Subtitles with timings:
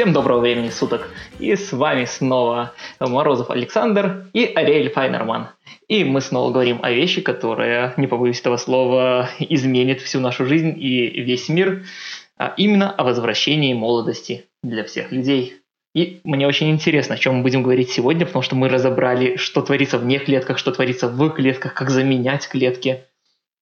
[0.00, 1.10] Всем доброго времени суток.
[1.38, 5.48] И с вами снова Морозов Александр и Ариэль Файнерман.
[5.88, 10.72] И мы снова говорим о вещи, которая, не побоюсь этого слова, изменит всю нашу жизнь
[10.74, 11.84] и весь мир,
[12.38, 15.56] а именно о возвращении молодости для всех людей.
[15.94, 19.60] И мне очень интересно, о чем мы будем говорить сегодня, потому что мы разобрали, что
[19.60, 23.04] творится вне клетках, что творится в клетках, как заменять клетки.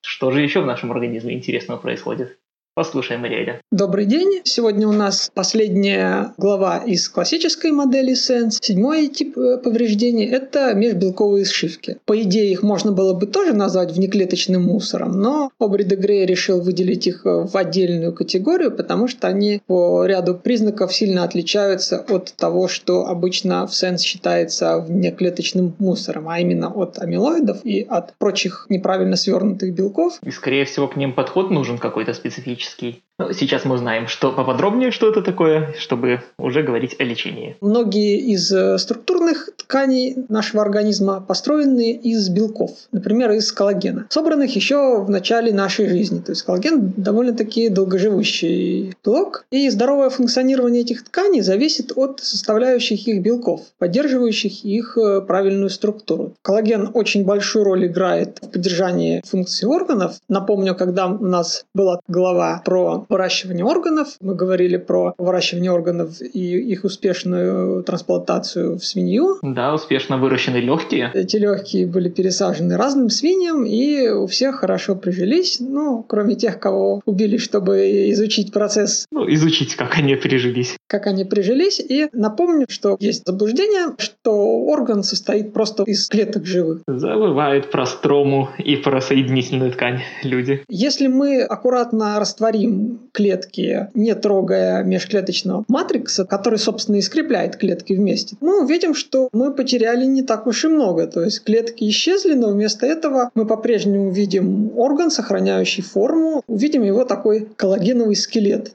[0.02, 2.38] Что же еще в нашем организме интересного происходит?
[2.78, 3.60] Послушаем Ариэля.
[3.72, 4.40] Добрый день.
[4.44, 8.58] Сегодня у нас последняя глава из классической модели Sense.
[8.62, 11.98] Седьмой тип э, повреждений– это межбелковые сшивки.
[12.04, 16.60] По идее, их можно было бы тоже назвать внеклеточным мусором, но Обри де Грей решил
[16.60, 22.68] выделить их в отдельную категорию, потому что они по ряду признаков сильно отличаются от того,
[22.68, 29.16] что обычно в Sense считается внеклеточным мусором, а именно от амилоидов и от прочих неправильно
[29.16, 30.20] свернутых белков.
[30.22, 33.03] И, скорее всего, к ним подход нужен какой-то специфический химический.
[33.32, 37.56] Сейчас мы узнаем, что поподробнее, что это такое, чтобы уже говорить о лечении.
[37.60, 45.02] Многие из э, структурных тканей нашего организма построены из белков, например, из коллагена, собранных еще
[45.02, 46.20] в начале нашей жизни.
[46.20, 53.20] То есть коллаген довольно-таки долгоживущий белок, и здоровое функционирование этих тканей зависит от составляющих их
[53.20, 56.34] белков, поддерживающих их э, правильную структуру.
[56.42, 60.20] Коллаген очень большую роль играет в поддержании функций органов.
[60.28, 64.08] Напомню, когда у нас была глава про выращивание органов.
[64.20, 69.38] Мы говорили про выращивание органов и их успешную трансплантацию в свинью.
[69.42, 71.10] Да, успешно выращены легкие.
[71.14, 77.00] Эти легкие были пересажены разным свиньям, и у всех хорошо прижились, ну, кроме тех, кого
[77.04, 79.06] убили, чтобы изучить процесс.
[79.10, 80.76] Ну, изучить, как они прижились.
[80.86, 81.80] Как они прижились.
[81.80, 86.82] И напомню, что есть заблуждение, что орган состоит просто из клеток живых.
[86.86, 90.62] Забывают про строму и про соединительную ткань люди.
[90.68, 98.36] Если мы аккуратно растворим клетки, не трогая межклеточного матрикса, который, собственно, и скрепляет клетки вместе,
[98.40, 101.06] мы увидим, что мы потеряли не так уж и много.
[101.06, 107.04] То есть клетки исчезли, но вместо этого мы по-прежнему видим орган, сохраняющий форму, увидим его
[107.04, 108.72] такой коллагеновый скелет.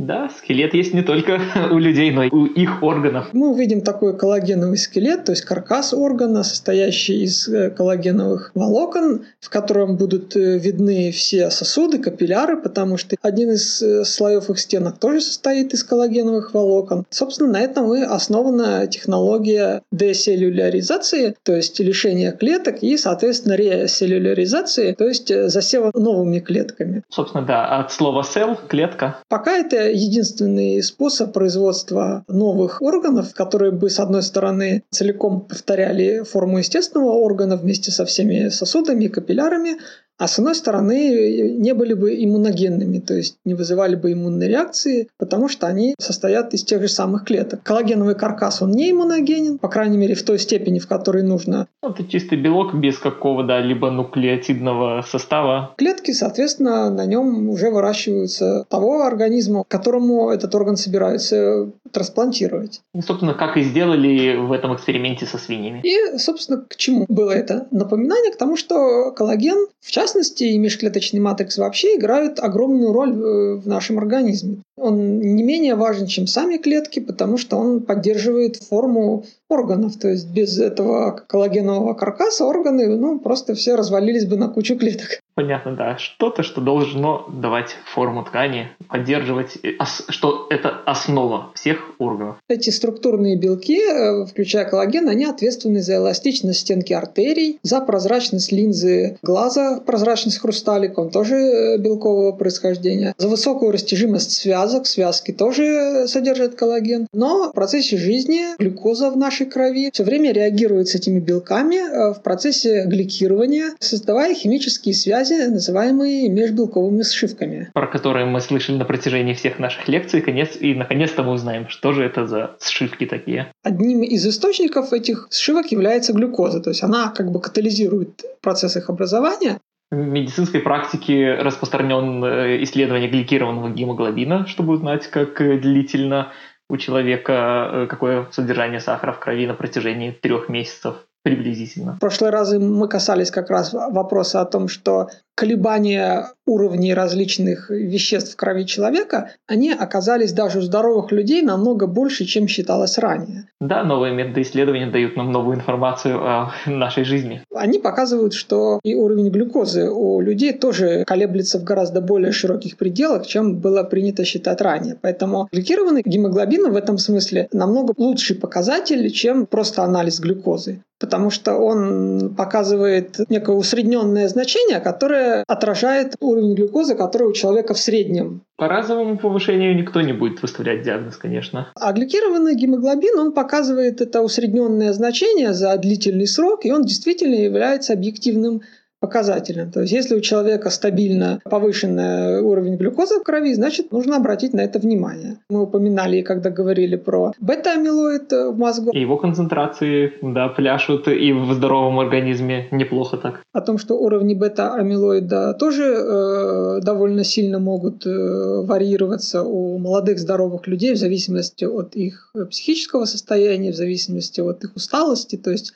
[0.00, 1.38] Да, скелет есть не только
[1.70, 3.28] у людей, но и у их органов.
[3.32, 9.50] Мы увидим такой коллагеновый скелет, то есть каркас органа, состоящий из э, коллагеновых волокон, в
[9.50, 14.98] котором будут э, видны все сосуды, капилляры, потому что один из э, слоев их стенок
[14.98, 17.04] тоже состоит из коллагеновых волокон.
[17.10, 25.06] Собственно, на этом и основана технология деселлюляризации, то есть лишения клеток и, соответственно, реселлюляризации, то
[25.06, 27.02] есть засева новыми клетками.
[27.10, 29.18] Собственно, да, от слова cell– клетка.
[29.28, 36.58] Пока это единственный способ производства новых органов, которые бы, с одной стороны, целиком повторяли форму
[36.58, 39.78] естественного органа вместе со всеми сосудами и капиллярами,
[40.20, 45.08] а с одной стороны не были бы иммуногенными, то есть не вызывали бы иммунной реакции,
[45.18, 47.62] потому что они состоят из тех же самых клеток.
[47.62, 51.68] Коллагеновый каркас, он не иммуногенен, по крайней мере в той степени, в которой нужно.
[51.82, 55.74] Это чистый белок без какого-то либо нуклеотидного состава.
[55.78, 62.82] Клетки, соответственно, на нем уже выращиваются того организма, которому этот орган собирается трансплантировать.
[62.94, 65.80] И, собственно, как и сделали в этом эксперименте со свиньями.
[65.82, 67.66] И, собственно, к чему было это?
[67.70, 73.54] Напоминание к тому, что коллаген, в частности, и межклеточный матрикс вообще играют огромную роль э,
[73.56, 74.58] в нашем организме.
[74.76, 79.98] Он не менее важен, чем сами клетки, потому что он поддерживает форму органов.
[79.98, 85.20] То есть без этого коллагенового каркаса органы ну, просто все развалились бы на кучу клеток.
[85.40, 85.96] Понятно, да.
[85.96, 89.70] Что-то, что должно давать форму ткани, поддерживать, э,
[90.10, 92.36] что это основа всех органов.
[92.46, 99.16] Эти структурные белки, э, включая коллаген, они ответственны за эластичность стенки артерий, за прозрачность линзы
[99.22, 106.54] глаза, прозрачность хрусталика, он тоже э, белкового происхождения, за высокую растяжимость связок, связки тоже содержат
[106.54, 107.06] коллаген.
[107.14, 112.20] Но в процессе жизни глюкоза в нашей крови все время реагирует с этими белками в
[112.20, 117.70] процессе гликирования, создавая химические связи связи, называемые межбелковыми сшивками.
[117.72, 121.92] Про которые мы слышали на протяжении всех наших лекций, конец, и наконец-то мы узнаем, что
[121.92, 123.52] же это за сшивки такие.
[123.62, 128.90] Одним из источников этих сшивок является глюкоза, то есть она как бы катализирует процесс их
[128.90, 129.58] образования,
[129.92, 136.32] в медицинской практике распространен э, исследование гликированного гемоглобина, чтобы узнать, как длительно
[136.68, 141.94] у человека э, какое содержание сахара в крови на протяжении трех месяцев приблизительно.
[141.94, 145.08] В прошлые разы мы касались как раз вопроса о том, что
[145.40, 152.26] колебания уровней различных веществ в крови человека, они оказались даже у здоровых людей намного больше,
[152.26, 153.48] чем считалось ранее.
[153.58, 157.42] Да, новые методы исследования дают нам новую информацию о нашей жизни.
[157.54, 163.26] Они показывают, что и уровень глюкозы у людей тоже колеблется в гораздо более широких пределах,
[163.26, 164.98] чем было принято считать ранее.
[165.00, 171.54] Поэтому гликированный гемоглобин в этом смысле намного лучший показатель, чем просто анализ глюкозы потому что
[171.54, 178.42] он показывает некое усредненное значение, которое отражает уровень глюкозы, который у человека в среднем.
[178.56, 181.72] По разовому повышению никто не будет выставлять диагноз, конечно.
[181.74, 187.92] А гликированный гемоглобин, он показывает это усредненное значение за длительный срок, и он действительно является
[187.92, 188.62] объективным
[189.00, 189.70] показателем.
[189.72, 194.60] То есть если у человека стабильно повышенный уровень глюкозы в крови, значит нужно обратить на
[194.60, 195.38] это внимание.
[195.48, 198.90] Мы упоминали, когда говорили про бета-амилоид в мозгу.
[198.92, 203.42] И его концентрации, да, пляшут и в здоровом организме неплохо так.
[203.52, 210.66] О том, что уровни бета-амилоида тоже э, довольно сильно могут э, варьироваться у молодых здоровых
[210.66, 215.36] людей в зависимости от их психического состояния, в зависимости от их усталости.
[215.36, 215.72] То есть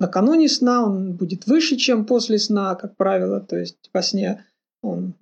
[0.00, 4.44] накануне сна он будет выше, чем после сна, как правило, то есть во сне
[4.82, 5.14] он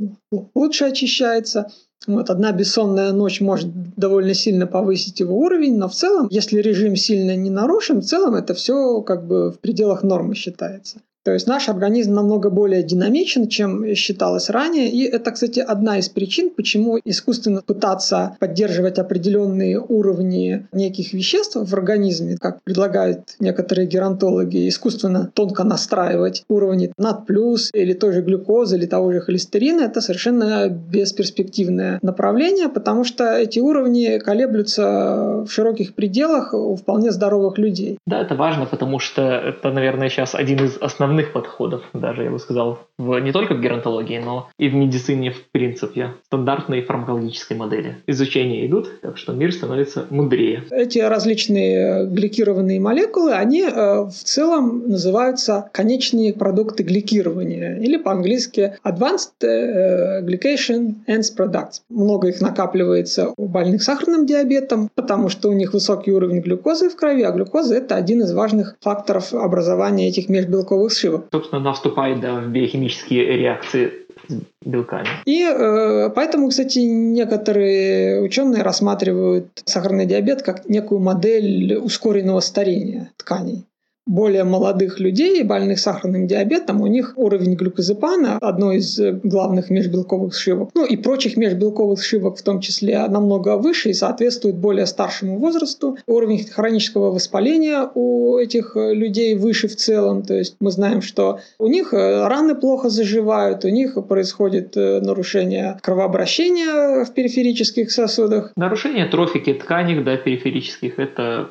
[0.54, 1.70] лучше очищается.
[2.06, 6.96] Вот одна бессонная ночь может довольно сильно повысить его уровень, но в целом, если режим
[6.96, 11.00] сильно не нарушен, в целом это все как бы в пределах нормы считается.
[11.22, 14.88] То есть наш организм намного более динамичен, чем считалось ранее.
[14.88, 21.74] И это, кстати, одна из причин, почему искусственно пытаться поддерживать определенные уровни неких веществ в
[21.74, 28.76] организме, как предлагают некоторые геронтологи, искусственно тонко настраивать уровни над плюс или той же глюкозы
[28.76, 35.94] или того же холестерина, это совершенно бесперспективное направление, потому что эти уровни колеблются в широких
[35.94, 37.98] пределах у вполне здоровых людей.
[38.06, 42.30] Да, это важно, потому что это, наверное, сейчас один из основных основных подходов, даже я
[42.30, 47.56] бы сказал, в, не только в геронтологии, но и в медицине в принципе, стандартной фармакологической
[47.56, 47.96] модели.
[48.06, 50.62] Изучения идут, так что мир становится мудрее.
[50.70, 59.42] Эти различные гликированные молекулы, они э, в целом называются конечные продукты гликирования, или по-английски Advanced
[59.42, 61.80] э, Glycation Ends Products.
[61.88, 66.94] Много их накапливается у больных сахарным диабетом, потому что у них высокий уровень глюкозы в
[66.94, 71.26] крови, а глюкоза– это один из важных факторов образования этих межбелковых сшивок.
[71.32, 73.92] Собственно, она вступает да, в биохимические реакции
[74.28, 75.08] с белками.
[75.24, 83.64] И э, поэтому, кстати, некоторые ученые рассматривают сахарный диабет как некую модель ускоренного старения тканей
[84.10, 90.70] более молодых людей, больных сахарным диабетом, у них уровень глюкозепана, одной из главных межбелковых сшивок,
[90.74, 95.96] ну и прочих межбелковых сшивок в том числе, намного выше и соответствует более старшему возрасту.
[96.06, 101.68] Уровень хронического воспаления у этих людей выше в целом, то есть мы знаем, что у
[101.68, 108.52] них раны плохо заживают, у них происходит э, нарушение кровообращения в периферических сосудах.
[108.56, 111.50] Нарушение трофики тканей, да, периферических, это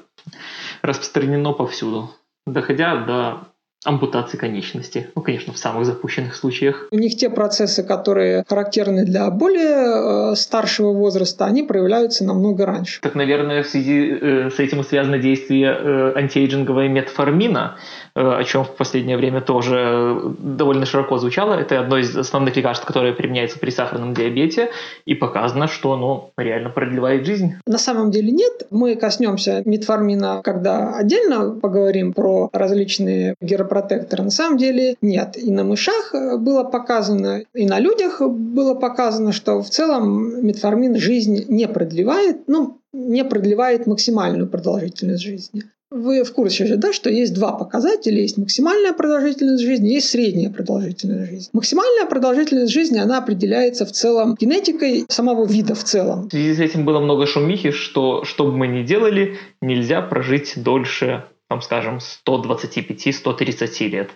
[0.81, 2.09] распространено повсюду
[2.45, 3.48] доходя до
[3.85, 5.09] ампутации конечности.
[5.15, 6.87] Ну, конечно, в самых запущенных случаях.
[6.91, 12.99] У них те процессы, которые характерны для более э, старшего возраста, они проявляются намного раньше.
[13.01, 17.77] Так, наверное, в связи э, с этим связано действие э, антиэйджинговой метформина,
[18.15, 21.53] э, о чем в последнее время тоже довольно широко звучало.
[21.53, 24.71] Это одно из основных лекарств, которое применяется при сахарном диабете,
[25.05, 27.53] и показано, что оно реально продлевает жизнь.
[27.65, 28.67] На самом деле нет.
[28.71, 34.23] Мы коснемся метформина, когда отдельно поговорим про различные геропатии протектора.
[34.23, 35.37] На самом деле нет.
[35.37, 40.97] И на мышах э, было показано, и на людях было показано, что в целом метформин
[40.97, 45.63] жизнь не продлевает, ну, не продлевает максимальную продолжительность жизни.
[45.91, 48.21] Вы в курсе же, да, что есть два показателя.
[48.21, 51.49] Есть максимальная продолжительность жизни, есть средняя продолжительность жизни.
[51.51, 56.27] Максимальная продолжительность жизни, она определяется в целом генетикой самого вида в целом.
[56.27, 60.53] В связи с этим было много шумихи, что что бы мы ни делали, нельзя прожить
[60.57, 64.11] дольше там, скажем, 125-130 лет.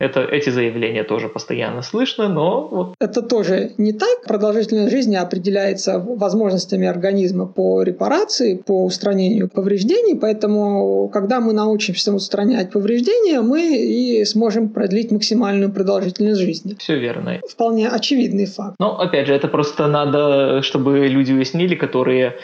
[0.00, 2.94] Это, эти заявления тоже постоянно слышно, но вот...
[3.00, 4.22] Это тоже не так.
[4.24, 12.70] Продолжительность жизни определяется возможностями организма по репарации, по устранению повреждений, поэтому когда мы научимся устранять
[12.70, 16.76] повреждения, мы и сможем продлить максимальную продолжительность жизни.
[16.78, 17.40] Все верно.
[17.48, 18.76] Вполне очевидный факт.
[18.78, 22.36] Но, опять же, это просто надо, чтобы люди уяснили, которые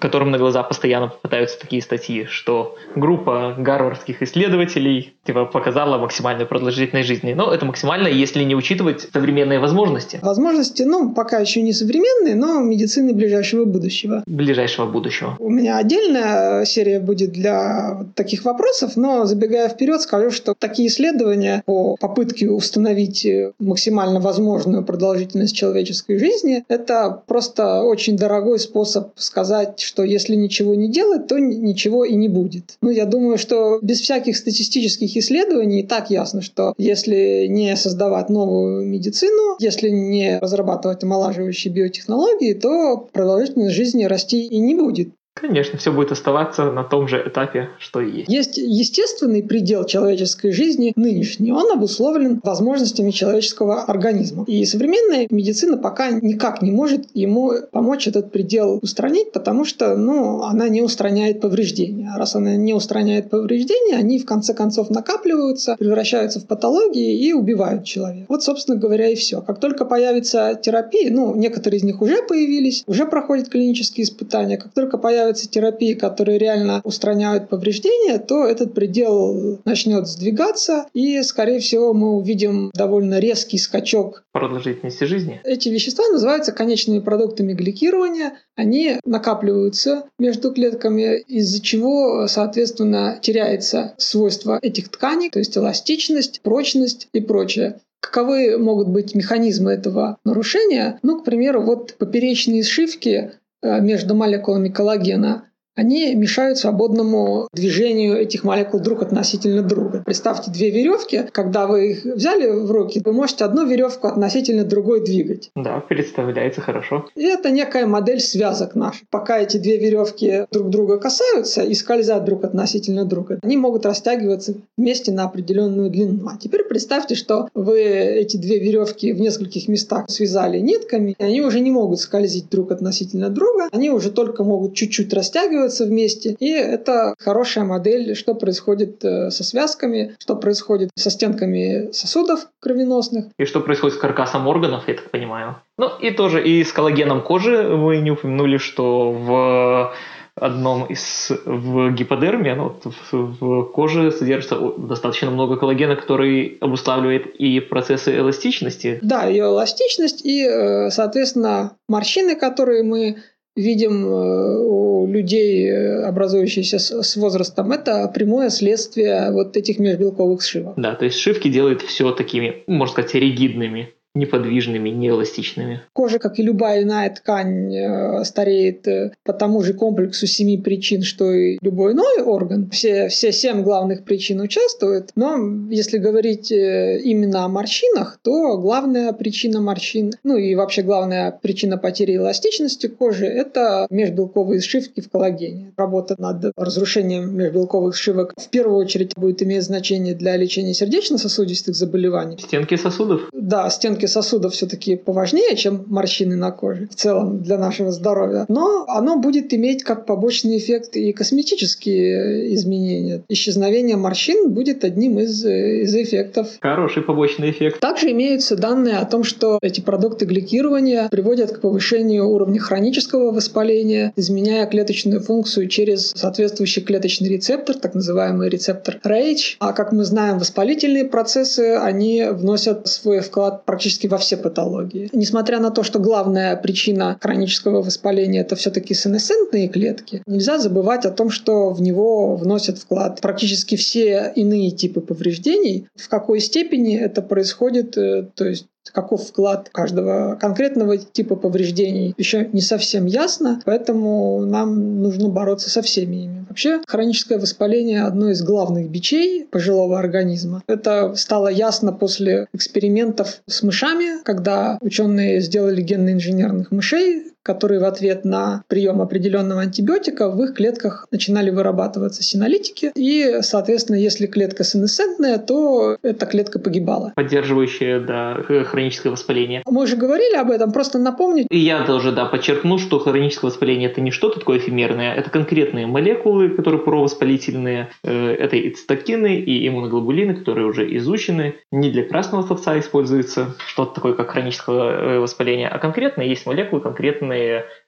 [0.00, 6.97] которым на глаза постоянно попадаются такие статьи, что группа гарвардских исследователей типа, показала максимальную продолжительность
[6.98, 7.32] конкретной жизни.
[7.34, 10.18] Но это максимально, если не учитывать современные возможности.
[10.22, 14.22] Возможности, ну, пока еще не современные, но медицины ближайшего будущего.
[14.26, 15.36] Ближайшего будущего.
[15.38, 21.62] У меня отдельная серия будет для таких вопросов, но забегая вперед, скажу, что такие исследования
[21.66, 23.26] по попытке установить
[23.58, 30.90] максимально возможную продолжительность человеческой жизни, это просто очень дорогой способ сказать, что если ничего не
[30.90, 32.76] делать, то ничего и не будет.
[32.82, 38.30] Ну, я думаю, что без всяких статистических исследований и так ясно, что если не создавать
[38.30, 45.10] новую медицину, если не разрабатывать омолаживающие биотехнологии, то продолжительность жизни расти и не будет.
[45.40, 48.28] Конечно, все будет оставаться на том же этапе, что и есть.
[48.28, 51.52] Есть естественный предел человеческой жизни нынешний.
[51.52, 54.44] Он обусловлен возможностями человеческого организма.
[54.46, 60.42] И современная медицина пока никак не может ему помочь этот предел устранить, потому что ну,
[60.42, 62.10] она не устраняет повреждения.
[62.14, 67.32] А раз она не устраняет повреждения, они в конце концов накапливаются, превращаются в патологии и
[67.32, 68.26] убивают человека.
[68.28, 69.40] Вот, собственно говоря, и все.
[69.40, 74.72] Как только появится терапия, ну, некоторые из них уже появились, уже проходят клинические испытания, как
[74.72, 81.60] только появится появятся терапии, которые реально устраняют повреждения, то этот предел начнет сдвигаться, и, скорее
[81.60, 85.40] всего, мы увидим довольно резкий скачок продолжительности жизни.
[85.44, 88.34] Эти вещества называются конечными продуктами гликирования.
[88.56, 97.08] Они накапливаются между клетками, из-за чего, соответственно, теряется свойство этих тканей, то есть эластичность, прочность
[97.12, 97.80] и прочее.
[98.00, 100.98] Каковы могут быть механизмы этого нарушения?
[101.02, 105.47] Ну, к примеру, вот поперечные сшивки между молекулами коллагена
[105.78, 110.02] они мешают свободному движению этих молекул друг относительно друга.
[110.04, 115.04] Представьте две веревки, когда вы их взяли в руки, вы можете одну веревку относительно другой
[115.04, 115.50] двигать.
[115.54, 117.06] Да, представляется хорошо.
[117.14, 119.02] И это некая модель связок наших.
[119.08, 124.54] Пока эти две веревки друг друга касаются и скользят друг относительно друга, они могут растягиваться
[124.76, 126.26] вместе на определенную длину.
[126.28, 131.40] А теперь представьте, что вы эти две веревки в нескольких местах связали нитками, и они
[131.40, 136.36] уже не могут скользить друг относительно друга, они уже только могут чуть-чуть растягиваться складываются вместе.
[136.38, 143.26] И это хорошая модель, что происходит э, со связками, что происходит со стенками сосудов кровеносных.
[143.38, 145.56] И что происходит с каркасом органов, я так понимаю.
[145.76, 149.92] Ну и тоже и с коллагеном кожи вы не упомянули, что в
[150.34, 157.58] одном из в гиподерме, ну, в, в коже содержится достаточно много коллагена, который обуславливает и
[157.58, 159.00] процессы эластичности.
[159.02, 163.16] Да, ее эластичность и, э, соответственно, морщины, которые мы
[163.58, 170.74] видим э, у людей, э, образующихся с возрастом, это прямое следствие вот этих межбелковых сшивок.
[170.76, 175.82] Да, то есть сшивки делают все такими, можно сказать, ригидными неподвижными, неэластичными.
[175.92, 181.02] Кожа, как и любая иная ткань, э, стареет э, по тому же комплексу семи причин,
[181.02, 182.70] что и любой иной орган.
[182.70, 185.10] Все, все семь главных причин участвуют.
[185.14, 185.36] Но
[185.70, 191.78] если говорить э, именно о морщинах, то главная причина морщин, ну и вообще главная причина
[191.78, 195.72] потери эластичности кожи– это межбелковые сшивки в коллагене.
[195.76, 202.38] Работа над разрушением межбелковых сшивок в первую очередь будет иметь значение для лечения сердечно-сосудистых заболеваний.
[202.38, 203.28] Стенки сосудов?
[203.32, 208.46] Да, стенки сосудов все-таки поважнее, чем морщины на коже в целом для нашего здоровья.
[208.48, 213.22] Но оно будет иметь как побочный эффект и косметические изменения.
[213.28, 216.48] Исчезновение морщин будет одним из, из эффектов.
[216.60, 217.80] Хороший побочный эффект.
[217.80, 224.12] Также имеются данные о том, что эти продукты гликирования приводят к повышению уровня хронического воспаления,
[224.16, 229.56] изменяя клеточную функцию через соответствующий клеточный рецептор, так называемый рецептор RAGE.
[229.58, 235.08] А как мы знаем, воспалительные процессы, они вносят свой вклад практически практически во все патологии.
[235.12, 241.10] Несмотря на то, что главная причина хронического воспаления это все-таки сенесцентные клетки, нельзя забывать о
[241.10, 245.86] том, что в него вносят вклад практически все иные типы повреждений.
[245.96, 252.48] В какой степени это происходит, э, то есть каков вклад каждого конкретного типа повреждений, еще
[252.52, 256.46] не совсем ясно, поэтому нам нужно бороться со всеми ими.
[256.48, 260.62] Вообще, хроническое воспаление– одно из главных бичей пожилого организма.
[260.66, 268.26] Это стало ясно после экспериментов с мышами, когда ученые сделали генно-инженерных мышей, которые в ответ
[268.26, 272.92] на прием определенного антибиотика в их клетках начинали вырабатываться синолитики.
[272.94, 277.14] И, соответственно, если клетка сенесцентная, то эта клетка погибала.
[277.16, 279.62] Поддерживающая да, хроническое воспаление.
[279.66, 281.46] Мы уже говорили об этом, просто напомнить.
[281.48, 285.86] И я тоже да, подчеркну, что хроническое воспаление это не что-то такое эфемерное, это конкретные
[285.86, 287.88] молекулы, которые провоспалительные.
[288.04, 291.54] Э, это и цитокины, и иммуноглобулины, которые уже изучены.
[291.72, 296.82] Не для красного словца используется что-то такое, как хроническое э, воспаление, а конкретно есть молекулы,
[296.82, 297.37] конкретные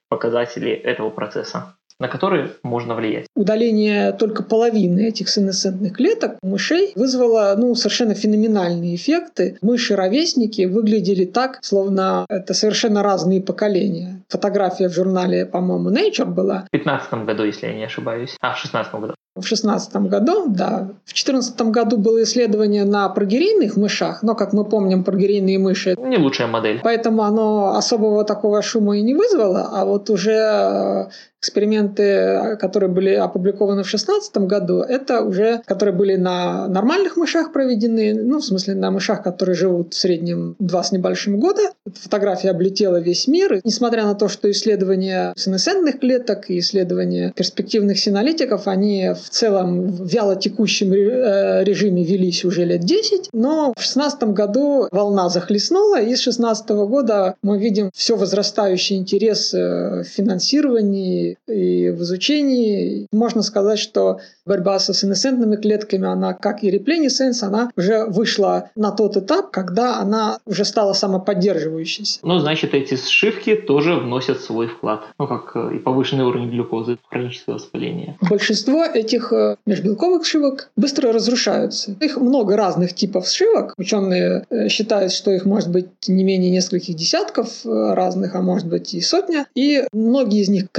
[0.08, 3.26] показатели этого процесса на которые можно влиять.
[3.36, 9.58] Удаление только половины этих сенесцентных клеток мышей вызвало ну, совершенно феноменальные эффекты.
[9.60, 14.22] Мыши-ровесники выглядели так, словно это совершенно разные поколения.
[14.28, 16.64] Фотография в журнале, по-моему, Nature была.
[16.68, 18.34] В 15 году, если я не ошибаюсь.
[18.40, 20.88] А, в 16 году в 2016 году, да.
[21.04, 25.96] В 2014 году было исследование на прогерийных мышах, но, как мы помним, прогерийные мыши...
[25.98, 26.80] Не лучшая модель.
[26.82, 31.08] Поэтому оно особого такого шума и не вызвало, а вот уже э,
[31.40, 38.14] эксперименты, которые были опубликованы в 2016 году, это уже, которые были на нормальных мышах проведены,
[38.14, 41.62] ну, в смысле, на мышах, которые живут в среднем два с небольшим года.
[41.86, 43.54] Эта фотография облетела весь мир.
[43.54, 49.90] И, несмотря на то, что исследования сенесцентных клеток и исследования перспективных синалитиков, они в целом
[49.90, 56.00] в вяло текущем э, режиме велись уже лет 10, но в 2016 году волна захлестнула,
[56.00, 63.06] и с 2016 года мы видим все возрастающий интерес э, в финансировании и в изучении.
[63.12, 68.90] Можно сказать, что борьба со сенесцентными клетками, она, как и реплинесенс, она уже вышла на
[68.90, 72.18] тот этап, когда она уже стала самоподдерживающейся.
[72.22, 75.02] Ну, значит, эти сшивки тоже вносят свой вклад.
[75.18, 78.16] Ну, как э, и повышенный уровень глюкозы, хроническое воспаление.
[78.28, 81.96] Большинство этих э, межбелковых сшивок быстро разрушаются.
[82.00, 83.74] Их много разных типов сшивок.
[83.78, 88.94] Ученые э, считают, что их может быть не менее нескольких десятков разных, а может быть
[88.94, 89.46] и сотня.
[89.54, 90.70] И многие из них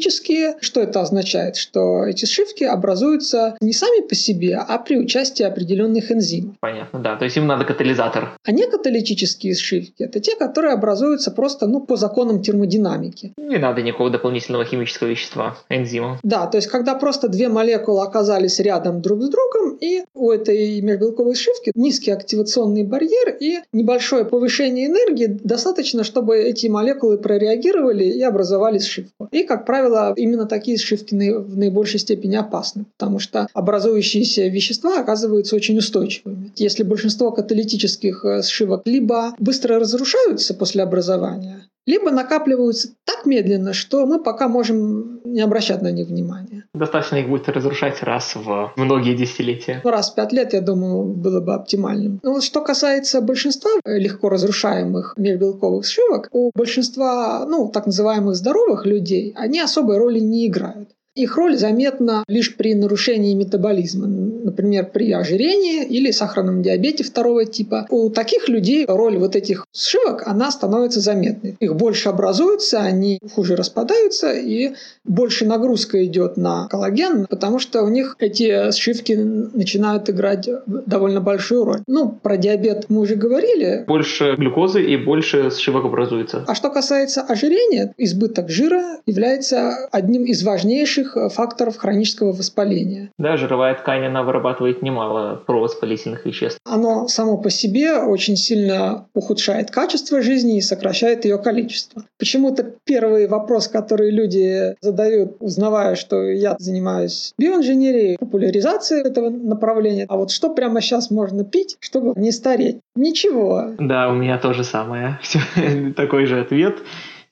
[0.00, 0.56] каталитические.
[0.60, 1.56] Что это означает?
[1.56, 6.56] Что эти сшивки образуются не сами по себе, а при участии определенных энзимов.
[6.60, 7.16] Понятно, да.
[7.16, 8.36] То есть им надо катализатор.
[8.44, 13.32] А не каталитические сшивки– это те, которые образуются просто ну, по законам термодинамики.
[13.36, 16.18] Не надо никакого дополнительного химического вещества, энзима.
[16.22, 20.80] Да, то есть когда просто две молекулы оказались рядом друг с другом, и у этой
[20.80, 28.22] межбелковой сшивки низкий активационный барьер и небольшое повышение энергии достаточно, чтобы эти молекулы прореагировали и
[28.22, 29.28] образовали сшивку.
[29.32, 35.56] И, как правило, именно такие сшивки в наибольшей степени опасны, потому что образующиеся вещества оказываются
[35.56, 36.52] очень устойчивыми.
[36.56, 44.06] Если большинство каталитических э, сшивок либо быстро разрушаются после образования, либо накапливаются так медленно, что
[44.06, 46.64] мы пока можем не обращать на них внимания.
[46.74, 49.80] Достаточно их будет разрушать раз в многие десятилетия.
[49.84, 52.20] Ну, раз в пять лет, я думаю, было бы оптимальным.
[52.22, 58.86] Но вот что касается большинства легко разрушаемых межбелковых сшивок, у большинства, ну, так называемых здоровых
[58.86, 60.90] людей, они особой роли не играют.
[61.16, 67.86] Их роль заметна лишь при нарушении метаболизма, например, при ожирении или сахарном диабете второго типа.
[67.90, 71.56] У таких людей роль вот этих сшивок, она становится заметной.
[71.58, 77.88] Их больше образуется, они хуже распадаются, и больше нагрузка идет на коллаген, потому что у
[77.88, 81.80] них эти сшивки начинают играть довольно большую роль.
[81.88, 83.84] Ну, про диабет мы уже говорили.
[83.86, 86.44] Больше глюкозы и больше сшивок образуется.
[86.46, 93.10] А что касается ожирения, избыток жира является одним из важнейших важнейших э, факторов хронического воспаления.
[93.18, 96.58] Да, жировая ткань, она вырабатывает немало провоспалительных веществ.
[96.64, 102.02] Оно само по себе очень сильно ухудшает качество жизни и сокращает ее количество.
[102.18, 110.16] Почему-то первый вопрос, который люди задают, узнавая, что я занимаюсь биоинженерией, популяризацией этого направления, а
[110.16, 112.78] вот что прямо сейчас можно пить, чтобы не стареть?
[112.94, 113.74] Ничего.
[113.78, 115.18] Да, у меня тоже самое.
[115.96, 116.78] Такой же ответ.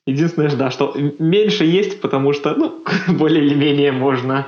[0.09, 4.47] Единственное, да, что меньше есть, потому что, ну, более или менее можно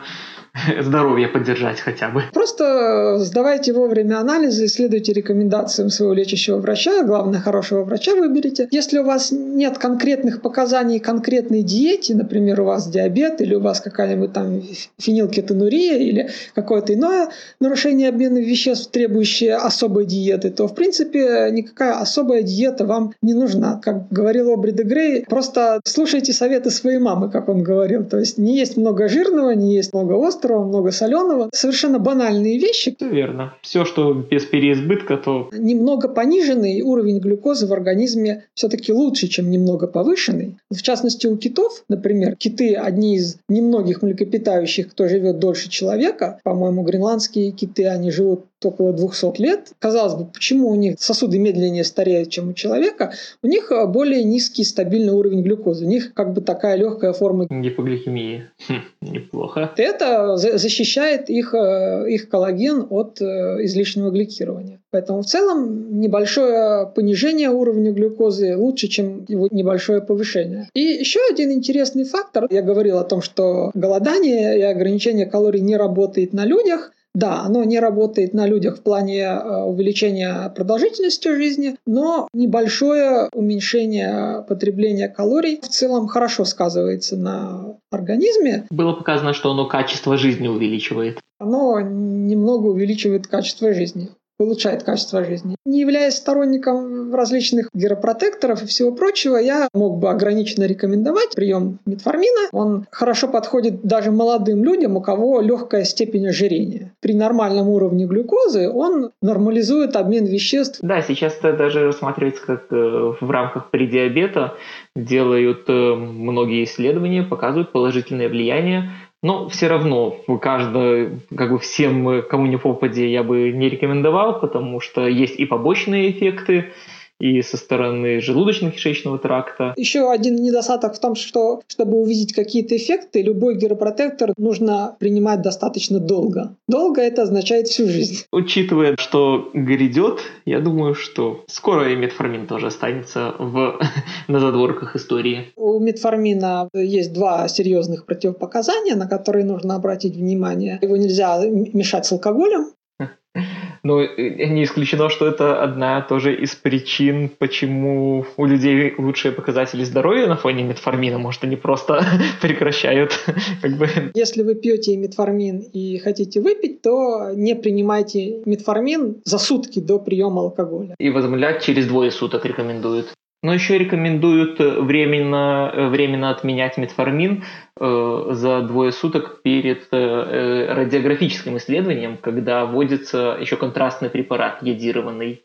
[0.80, 2.24] здоровье поддержать хотя бы.
[2.32, 8.68] Просто сдавайте вовремя анализы, следуйте рекомендациям своего лечащего врача, главное, хорошего врача выберите.
[8.70, 13.80] Если у вас нет конкретных показаний конкретной диете, например, у вас диабет или у вас
[13.80, 14.62] какая-нибудь там
[14.98, 17.28] фенилкетонурия или какое-то иное
[17.60, 23.80] нарушение обмена веществ, требующее особой диеты, то, в принципе, никакая особая диета вам не нужна.
[23.82, 28.04] Как говорил Обри де Грей, просто слушайте советы своей мамы, как он говорил.
[28.04, 31.50] То есть не есть много жирного, не есть много острого, острого, много соленого.
[31.52, 32.96] Совершенно банальные вещи.
[33.00, 33.54] Верно.
[33.62, 35.48] Все, что без переизбытка, то...
[35.52, 40.56] Немного пониженный уровень глюкозы в организме все-таки лучше, чем немного повышенный.
[40.70, 46.40] В частности, у китов, например, киты одни из немногих млекопитающих, кто живет дольше человека.
[46.42, 49.72] По-моему, гренландские киты, они живут около 200 лет.
[49.78, 53.12] Казалось бы, почему у них сосуды медленнее стареют, чем у человека?
[53.42, 55.86] У них э, более низкий стабильный уровень глюкозы.
[55.86, 58.50] У них как бы такая легкая форма гипогликемии.
[58.68, 59.72] Хм, неплохо.
[59.76, 64.80] Это защищает их, э, их коллаген от э, излишнего гликирования.
[64.90, 70.68] Поэтому в целом небольшое понижение уровня глюкозы лучше, чем его небольшое повышение.
[70.74, 72.46] И еще один интересный фактор.
[72.50, 77.64] Я говорил о том, что голодание и ограничение калорий не работает на людях– Да, оно
[77.64, 85.60] не работает на людях в плане э, увеличения продолжительности жизни, но небольшое уменьшение потребления калорий
[85.60, 88.66] в целом хорошо сказывается на организме.
[88.70, 91.18] Было показано, что оно качество жизни увеличивает.
[91.38, 95.56] Оно немного увеличивает качество жизни улучшает качество жизни.
[95.64, 102.48] Не являясь сторонником различных геропротекторов и всего прочего, я мог бы ограниченно рекомендовать прием метформина.
[102.52, 106.92] Он хорошо подходит даже молодым людям, у кого легкая степень ожирения.
[107.00, 110.78] При нормальном уровне глюкозы он нормализует обмен веществ.
[110.82, 114.54] Да, сейчас это даже рассматривается как э, в рамках предиабета
[114.96, 118.90] делают э, многие исследования, показывают положительное влияние
[119.22, 124.80] но все равно каждый, как бы всем, кому не попади, я бы не рекомендовал, потому
[124.80, 126.72] что есть и побочные эффекты,
[127.20, 129.74] и со стороны желудочно-кишечного тракта.
[129.76, 136.00] Еще один недостаток в том, что чтобы увидеть какие-то эффекты, любой геропротектор нужно принимать достаточно
[136.00, 136.56] долго.
[136.66, 138.24] Долго это означает всю жизнь.
[138.32, 143.78] Учитывая, что грядет, я думаю, что скоро и метформин тоже останется в,
[144.28, 145.52] на задворках истории.
[145.56, 150.78] У метформина есть два серьезных противопоказания, на которые нужно обратить внимание.
[150.80, 152.70] Его нельзя мешать с алкоголем,
[153.82, 159.84] но э, не исключено, что это одна тоже из причин, почему у людей лучшие показатели
[159.84, 161.18] здоровья на фоне метформина.
[161.18, 162.04] Может, они просто
[162.42, 163.18] прекращают.
[163.62, 163.88] Как бы.
[164.14, 170.42] Если вы пьете метформин и хотите выпить, то не принимайте метформин за сутки до приема
[170.42, 170.94] алкоголя.
[170.98, 173.12] И возобновлять через двое суток рекомендуют.
[173.42, 177.44] Но еще рекомендуют э, временно, э, временно отменять метформин
[177.78, 185.42] э, за двое суток перед э, э, радиографическим исследованием, когда вводится еще контрастный препарат йодированный.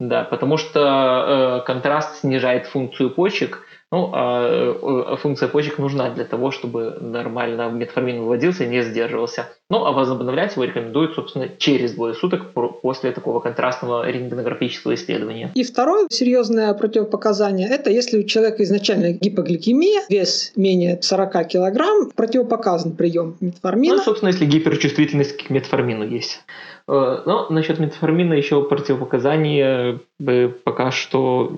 [0.00, 3.62] Да, потому что э, контраст снижает функцию почек,
[3.94, 9.50] ну, а э, функция почек нужна для того, чтобы нормально метформин выводился и не сдерживался.
[9.70, 12.52] Ну, а возобновлять его рекомендуют, собственно, через двое суток
[12.82, 15.52] после такого контрастного рентгенографического исследования.
[15.54, 22.96] И второе серьезное противопоказание– это если у человека изначально гипогликемия, вес менее 40 килограмм, противопоказан
[22.96, 23.98] прием метформина.
[23.98, 26.40] Ну, собственно, если гиперчувствительность к метформину есть.
[26.88, 31.52] Э, но насчет метформина еще противопоказания э, пока что,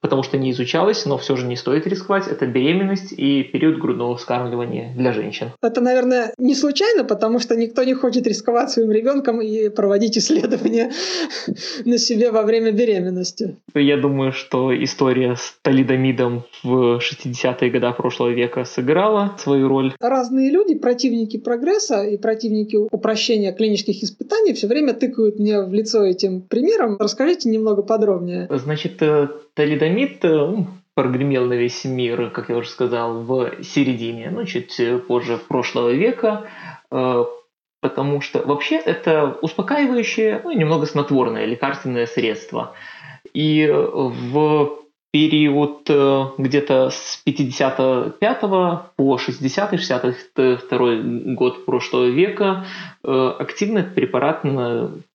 [0.00, 2.26] потому что не изучалось, но все же не стоит рисковать.
[2.28, 5.52] Это беременность и период грудного вскармливания для женщин.
[5.62, 10.90] Это, наверное, не случайно, потому что никто не хочет рисковать своим ребенком и проводить исследования
[11.84, 13.56] на себе во время беременности.
[13.74, 19.94] Я думаю, что история с талидомидом в 60-е годы прошлого века сыграла свою роль.
[20.00, 26.04] Разные люди, противники прогресса и противники упрощения клинических испытаний все время тыкают мне в лицо
[26.04, 26.96] этим примером.
[26.98, 28.48] Расскажите немного подробнее.
[28.50, 29.28] Значит, э,
[29.60, 30.54] талидомид э,
[30.94, 36.46] прогремел на весь мир, как я уже сказал, в середине, ну, чуть позже прошлого века,
[36.90, 37.24] э,
[37.82, 42.74] потому что вообще это успокаивающее, ну, немного снотворное лекарственное средство.
[43.34, 44.78] И в
[45.12, 48.40] период э, где-то с 55
[48.96, 52.64] по 60-62 год прошлого века
[53.02, 54.42] э, активно этот препарат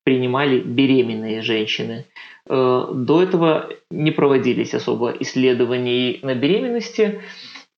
[0.04, 2.04] принимали беременные женщины.
[2.48, 7.22] Э, до этого не проводились особо исследований на беременности,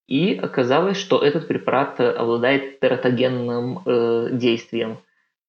[0.07, 3.81] и оказалось, что этот препарат обладает тератогенным
[4.39, 4.97] действием,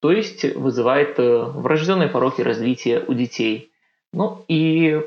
[0.00, 3.70] то есть вызывает врожденные пороки развития у детей.
[4.12, 5.00] Ну и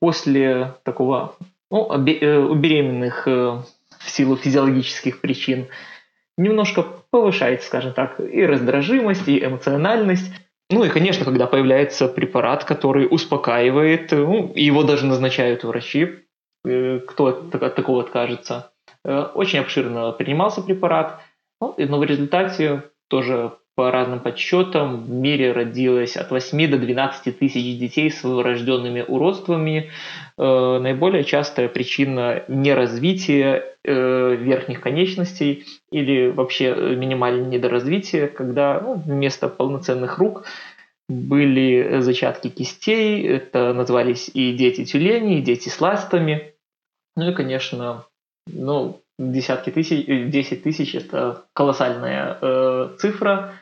[0.00, 1.36] после такого,
[1.70, 5.66] ну, э, у беременных э, в силу физиологических причин
[6.36, 10.32] немножко повышается, скажем так, и раздражимость, и эмоциональность.
[10.70, 16.20] Ну и, конечно, когда появляется препарат, который успокаивает, ну, его даже назначают врачи,
[16.64, 18.72] э, кто от такого откажется.
[19.04, 21.20] Очень обширно принимался препарат,
[21.60, 27.38] ну, но в результате тоже по разным подсчетам, в мире родилось от 8 до 12
[27.38, 29.90] тысяч детей с врожденными уродствами.
[30.38, 39.48] Э, наиболее частая причина неразвития э, верхних конечностей или вообще минимальное недоразвитие, когда ну, вместо
[39.48, 40.46] полноценных рук
[41.10, 46.54] были зачатки кистей, это назывались и дети тюлени, и дети с ластами.
[47.14, 48.06] Ну и, конечно,
[48.46, 53.54] ну, десятки тысяч, 10 тысяч– это колоссальная э, цифра,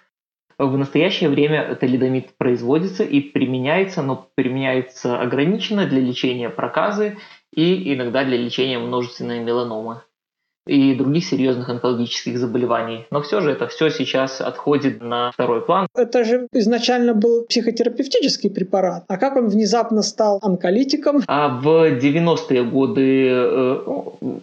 [0.58, 7.18] в настоящее время талидомид производится и применяется, но применяется ограниченно для лечения проказы
[7.52, 10.02] и иногда для лечения множественной меланомы.
[10.66, 13.06] И других серьезных онкологических заболеваний.
[13.10, 15.86] Но все же это все сейчас отходит на второй план.
[15.94, 19.04] Это же изначально был психотерапевтический препарат.
[19.08, 21.22] А как он внезапно стал онколитиком?
[21.26, 23.78] А в 90-е годы, э,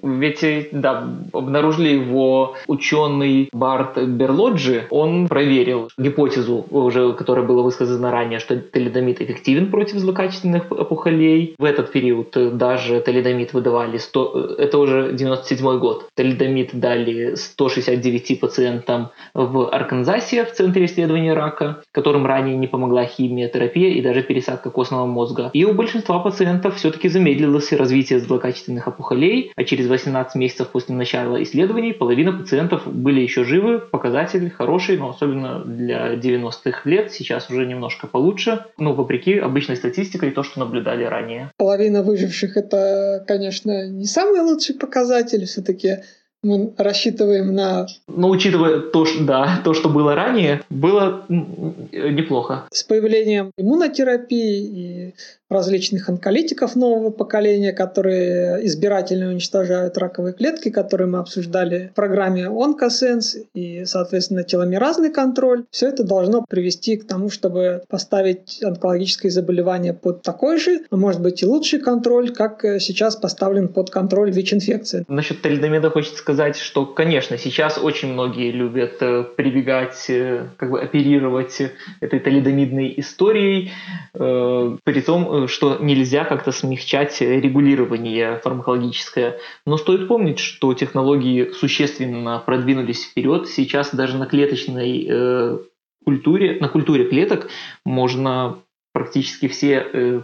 [0.04, 4.86] ведь, да, обнаружили его ученый Барт Берлоджи.
[4.90, 11.56] Он проверил гипотезу, уже, которая была высказана ранее, что талидомид эффективен против злокачественных опухолей.
[11.58, 16.11] В этот период даже талидомид выдавали 100, это уже 97 год.
[16.16, 23.92] Талидомид дали 169 пациентам в Арканзасе в Центре исследования рака, которым ранее не помогла химиотерапия
[23.92, 25.50] и даже пересадка костного мозга.
[25.54, 31.42] И у большинства пациентов все-таки замедлилось развитие злокачественных опухолей, а через 18 месяцев после начала
[31.42, 37.66] исследований половина пациентов были еще живы, показатель хороший, но особенно для 90-х лет сейчас уже
[37.66, 41.52] немножко получше, ну, вопреки обычной статистике и то, что наблюдали ранее.
[41.58, 46.02] Половина выживших это, конечно, не самый лучший показатель, все-таки
[46.44, 47.88] мы рассчитываем на...
[48.08, 52.68] Но учитывая то, что, да, то, что было ранее, было неплохо.
[52.72, 55.16] С появлением иммунотерапии и
[55.52, 63.38] различных онколитиков нового поколения, которые избирательно уничтожают раковые клетки, которые мы обсуждали в программе Онкосенс
[63.54, 65.66] и, соответственно, теломеразный контроль.
[65.70, 71.22] Все это должно привести к тому, чтобы поставить онкологическое заболевание под такой же, а может
[71.22, 75.06] быть и лучший контроль, как сейчас поставлен под контроль ВИЧ-инфекции.
[75.08, 80.82] Насчет талидомида хочется сказать, что, конечно, сейчас очень многие любят э, прибегать, э, как бы
[80.82, 81.62] оперировать
[82.00, 83.72] этой талидомидной историей,
[84.14, 89.40] э, при том, что нельзя как-то смягчать регулирование фармакологическое.
[89.66, 93.48] Но стоит помнить, что технологии существенно продвинулись вперед.
[93.48, 95.58] Сейчас даже на клеточной э,
[96.04, 97.50] культуре, на культуре клеток
[97.86, 98.60] можно
[98.94, 100.22] практически все э,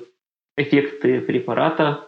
[0.57, 2.06] эффекты препарата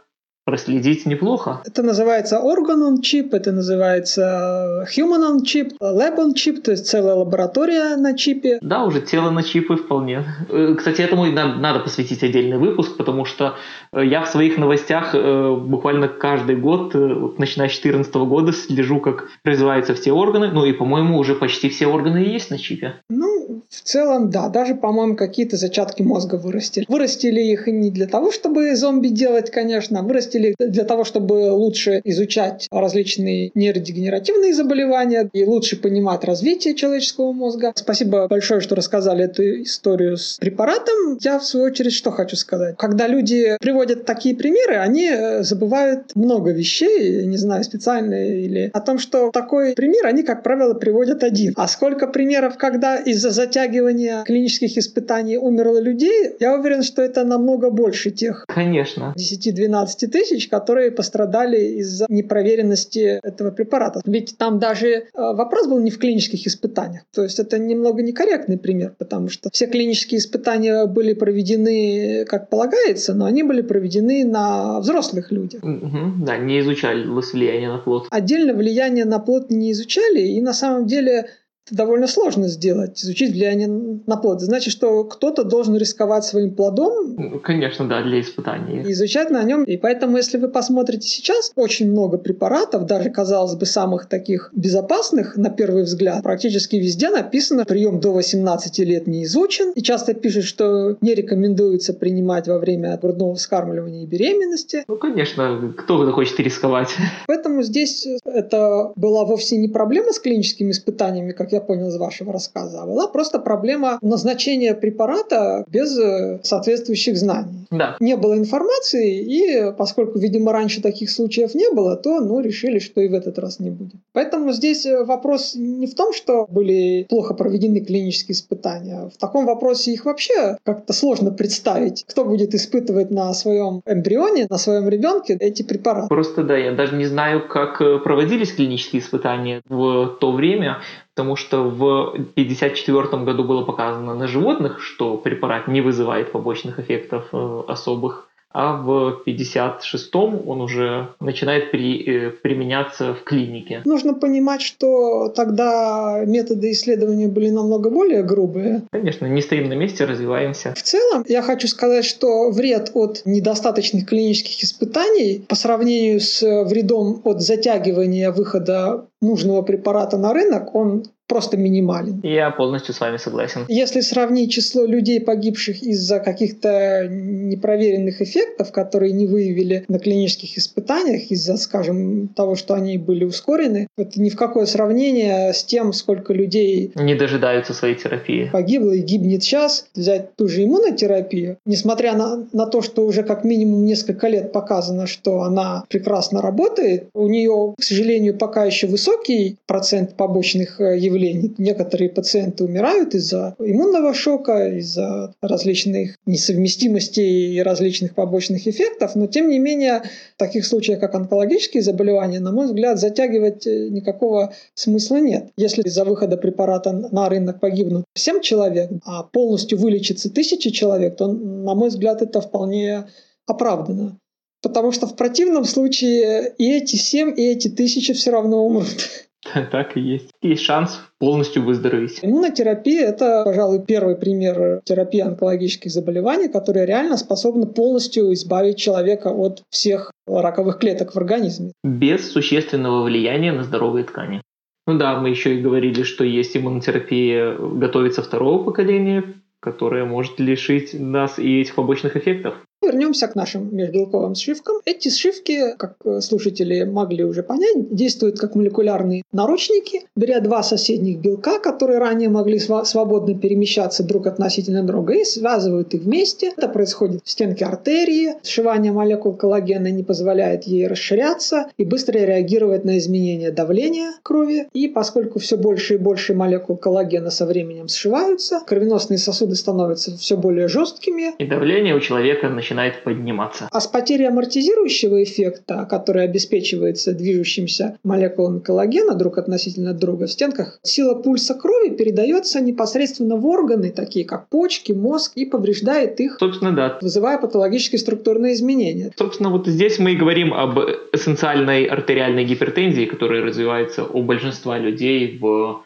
[0.50, 1.62] проследить неплохо.
[1.64, 6.88] Это называется organ on chip, это называется human on chip, lab on chip, то есть
[6.88, 8.58] целая лаборатория на чипе.
[8.62, 10.24] Да, уже тело на чипы вполне.
[10.50, 13.58] Э, кстати, этому надо посвятить отдельный выпуск, потому что
[13.92, 16.96] э, я в своих новостях э, буквально каждый год,
[17.38, 21.86] начиная с 2014 года, слежу, как развиваются все органы, ну и, по-моему, уже почти все
[21.86, 22.96] органы есть на чипе.
[23.08, 26.86] Ну, в целом, да, даже, по-моему, какие-то зачатки мозга вырастили.
[26.88, 32.02] Вырастили их не для того, чтобы зомби делать, конечно, а вырастили для того, чтобы лучше
[32.04, 37.74] изучать различные нейродегенеративные заболевания и лучше понимать развитие человеческого мозга.
[37.76, 41.18] Спасибо большое, что рассказали эту историю с препаратом.
[41.22, 42.76] Я, в свою очередь, что хочу сказать.
[42.78, 48.82] Когда люди приводят такие примеры, они э, забывают много вещей, не знаю, специально или о
[48.82, 51.54] том, что такой пример они, как правило, приводят один.
[51.56, 57.70] А сколько примеров, когда из-за затягивания клинических испытаний умерло людей, я уверен, что это намного
[57.70, 58.46] больше тех.
[58.48, 59.14] Конечно.
[59.18, 64.02] 10-12 тысяч, которые пострадали из-за непроверенности этого препарата.
[64.06, 67.04] Ведь там даже э, вопрос был не в клинических испытаниях.
[67.14, 73.14] То есть это немного некорректный пример, потому что все клинические испытания были проведены как полагается,
[73.14, 75.64] но они были проведены на взрослых людях.
[75.64, 78.08] Угу, да, не изучали влияние на плод.
[78.12, 81.30] Отдельно влияние на плод не изучали, и на самом деле
[81.72, 83.68] довольно сложно сделать, изучить влияние
[84.06, 84.42] на плод.
[84.42, 87.16] Значит, что кто-то должен рисковать своим плодом.
[87.18, 88.84] Ну, конечно, да, для испытаний.
[88.88, 89.64] И изучать на нем.
[89.64, 95.38] И поэтому, если вы посмотрите сейчас, очень много препаратов, даже, казалось бы, самых таких безопасных,
[95.38, 99.72] на первый взгляд, практически везде написано, прием до 18 лет не изучен.
[99.72, 104.84] И часто пишут, что не рекомендуется принимать во время грудного вскармливания и беременности.
[104.88, 106.90] Ну, конечно, кто захочет рисковать.
[107.28, 111.98] Поэтому здесь это была вовсе не проблема с клиническими испытаниями, как я я понял из
[111.98, 117.68] вашего рассказа, а была просто проблема назначения препарата без э, соответствующих знаний.
[117.72, 117.98] Да.
[118.00, 123.02] Не было информации, и поскольку, видимо, раньше таких случаев не было, то ну, решили, что
[123.02, 123.96] и в этот раз не будет.
[124.14, 129.10] Поэтому здесь э, вопрос не в том, что были плохо проведены клинические испытания.
[129.14, 134.58] В таком вопросе их вообще как-то сложно представить, кто будет испытывать на своем эмбрионе, на
[134.58, 136.08] своем ребенке эти препараты.
[136.08, 140.80] Просто да, я даже не знаю, как э, проводились клинические испытания в то время,
[141.20, 147.28] потому что в 1954 году было показано на животных, что препарат не вызывает побочных эффектов
[147.34, 153.82] э, особых а в 56-м он уже начинает при, э, применяться в клинике.
[153.86, 158.84] Нужно понимать, что тогда методы исследования были намного более грубые.
[158.92, 160.74] Конечно, не стоим на месте, развиваемся.
[160.76, 167.22] В целом, я хочу сказать, что вред от недостаточных клинических испытаний по сравнению с вредом
[167.24, 172.20] от затягивания выхода нужного препарата на рынок, он просто минимален.
[172.24, 173.66] Я полностью с вами согласен.
[173.70, 181.30] Если сравнить число людей, погибших из-за каких-то непроверенных эффектов, которые не выявили на клинических испытаниях
[181.30, 186.34] из-за, скажем, того, что они были ускорены, это ни в какое сравнение с тем, сколько
[186.34, 188.50] людей не дожидаются своей терапии.
[188.52, 189.86] Погибло и гибнет сейчас.
[189.94, 195.06] Взять ту же иммунотерапию, несмотря на, на то, что уже как минимум несколько лет показано,
[195.06, 201.54] что она прекрасно работает, у нее, к сожалению, пока еще высокий процент побочных э, явлений.
[201.58, 209.50] Некоторые пациенты умирают из-за иммунного шока, из-за различных несовместимостей и различных побочных эффектов, но тем
[209.50, 210.04] не менее
[210.36, 215.50] в таких случаях, как онкологические заболевания, на мой взгляд, затягивать э, никакого смысла нет.
[215.58, 221.28] Если из-за выхода препарата на рынок погибнут 7 человек, а полностью вылечится тысячи человек, то,
[221.28, 223.08] на мой взгляд, это вполне
[223.46, 224.18] оправдано.
[224.62, 229.29] Потому что в противном случае и эти 7, и эти тысячи все равно умрут.
[229.72, 230.32] Так и есть.
[230.42, 232.20] Есть шанс полностью выздороветь.
[232.22, 239.64] Иммунотерапия– это, пожалуй, первый пример терапии онкологических заболеваний, которая реально способна полностью избавить человека от
[239.70, 241.72] всех раковых клеток в организме.
[241.84, 244.42] Без существенного влияния на здоровые ткани.
[244.88, 249.24] Ну да, мы еще и говорили, что есть иммунотерапия, готовится второго поколения,
[249.60, 252.56] которая может лишить нас и этих побочных эффектов.
[252.82, 254.78] Вернемся к нашим межбелковым сшивкам.
[254.86, 260.04] Эти сшивки, как э, слушатели могли уже понять, действуют как молекулярные наручники.
[260.16, 266.04] Беря два соседних белка, которые ранее могли свободно перемещаться друг относительно друга, и связывают их
[266.04, 266.54] вместе.
[266.56, 268.36] Это происходит в стенке артерии.
[268.44, 274.70] Сшивание молекул коллагена не позволяет ей расширяться и быстро реагировать на изменения давления крови.
[274.72, 280.38] И поскольку все больше и больше молекул коллагена со временем сшиваются, кровеносные сосуды становятся все
[280.38, 281.36] более жесткими.
[281.38, 283.68] И давление у человека начинает начинает подниматься.
[283.72, 290.80] А с потерей амортизирующего эффекта, который обеспечивается движущимся молекулами коллагена друг относительно друга в стенках,
[290.84, 296.72] сила пульса крови передается непосредственно в органы, такие как почки, мозг, и повреждает их, Собственно,
[296.72, 296.98] да.
[297.02, 299.12] вызывая патологические структурные изменения.
[299.18, 300.80] Собственно, вот здесь мы и говорим об
[301.12, 305.84] эссенциальной артериальной гипертензии, которая развивается у большинства людей в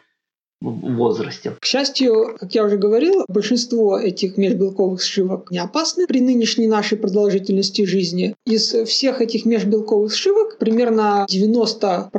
[0.70, 1.52] возрасте.
[1.60, 6.98] К счастью, как я уже говорил, большинство этих межбелковых сшивок не опасны при нынешней нашей
[6.98, 8.34] продолжительности жизни.
[8.46, 12.10] Из всех этих межбелковых сшивок примерно 90%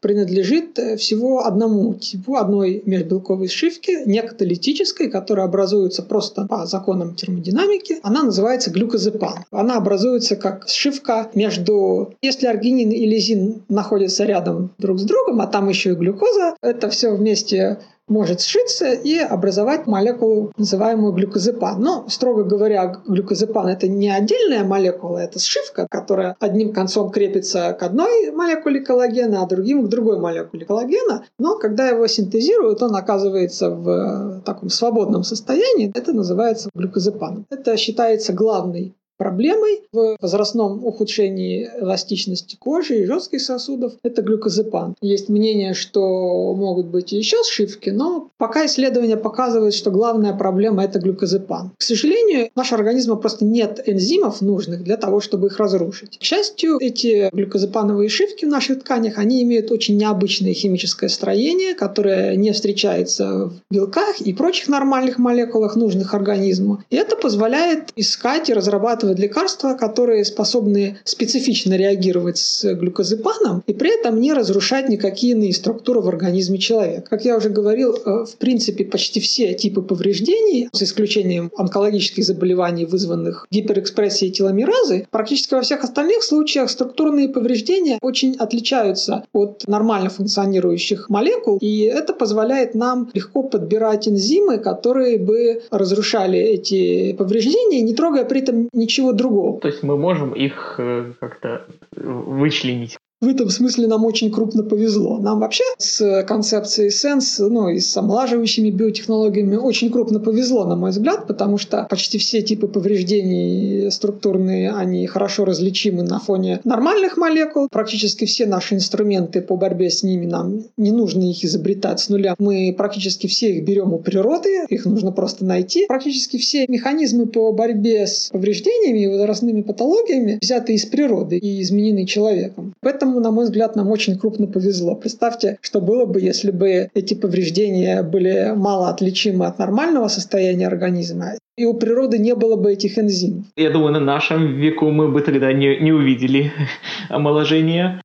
[0.00, 7.98] принадлежит э, всего одному типу, одной межбелковой сшивки, некаталитической, которая образуется просто по законам термодинамики.
[8.02, 9.44] Она называется глюкозепан.
[9.50, 12.14] Она образуется как сшивка между...
[12.22, 16.88] Если аргинин и лизин находятся рядом друг с другом, а там еще и глюкоза, это
[16.88, 17.65] все вместе
[18.08, 21.80] может сшиться и образовать молекулу, называемую глюкозепан.
[21.80, 27.82] Но, строго говоря, глюкозепан– это не отдельная молекула, это сшивка, которая одним концом крепится к
[27.82, 31.24] одной молекуле коллагена, а другим к другой молекуле коллагена.
[31.38, 35.90] Но когда его синтезируют, он оказывается в таком свободном состоянии.
[35.94, 37.46] Это называется глюкозепаном.
[37.50, 44.94] Это считается главной Проблемой в возрастном ухудшении эластичности кожи и жестких сосудов это глюкозепан.
[45.00, 50.98] Есть мнение, что могут быть еще сшивки, но пока исследования показывают, что главная проблема это
[50.98, 51.70] глюкозепан.
[51.78, 56.18] К сожалению, у нашего организма просто нет энзимов нужных для того, чтобы их разрушить.
[56.18, 62.36] К счастью, эти глюкозепановые шивки в наших тканях, они имеют очень необычное химическое строение, которое
[62.36, 66.82] не встречается в белках и прочих нормальных молекулах, нужных организму.
[66.90, 73.72] И это позволяет искать и разрабатывать разрабатывать лекарства, которые способны специфично реагировать с глюкозепаном и
[73.72, 77.06] при этом не разрушать никакие иные структуры в организме человека.
[77.10, 82.84] Как я уже говорил, э, в принципе, почти все типы повреждений, с исключением онкологических заболеваний,
[82.84, 91.08] вызванных гиперэкспрессией теломеразы, практически во всех остальных случаях структурные повреждения очень отличаются от нормально функционирующих
[91.08, 98.24] молекул, и это позволяет нам легко подбирать энзимы, которые бы разрушали эти повреждения, не трогая
[98.24, 99.60] при этом ничего ничего другого.
[99.60, 102.98] То есть мы можем их э, как-то вычленить.
[103.22, 105.18] В этом смысле нам очень крупно повезло.
[105.18, 110.90] Нам вообще с концепцией Sense, ну и с омолаживающими биотехнологиями очень крупно повезло, на мой
[110.90, 117.68] взгляд, потому что почти все типы повреждений структурные, они хорошо различимы на фоне нормальных молекул.
[117.70, 122.34] Практически все наши инструменты по борьбе с ними, нам не нужно их изобретать с нуля.
[122.38, 125.86] Мы практически все их берем у природы, их нужно просто найти.
[125.86, 132.04] Практически все механизмы по борьбе с повреждениями и возрастными патологиями взяты из природы и изменены
[132.04, 132.74] человеком.
[132.82, 134.96] Поэтому Поэтому, на мой взгляд, нам очень крупно повезло.
[134.96, 141.34] Представьте, что было бы, если бы эти повреждения были мало отличимы от нормального состояния организма,
[141.56, 143.44] и у природы не было бы этих энзимов.
[143.56, 146.50] Я думаю, на нашем веку мы бы тогда не, не увидели
[147.08, 148.02] омоложения.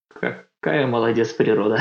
[0.62, 1.80] Как Какая молодец природа.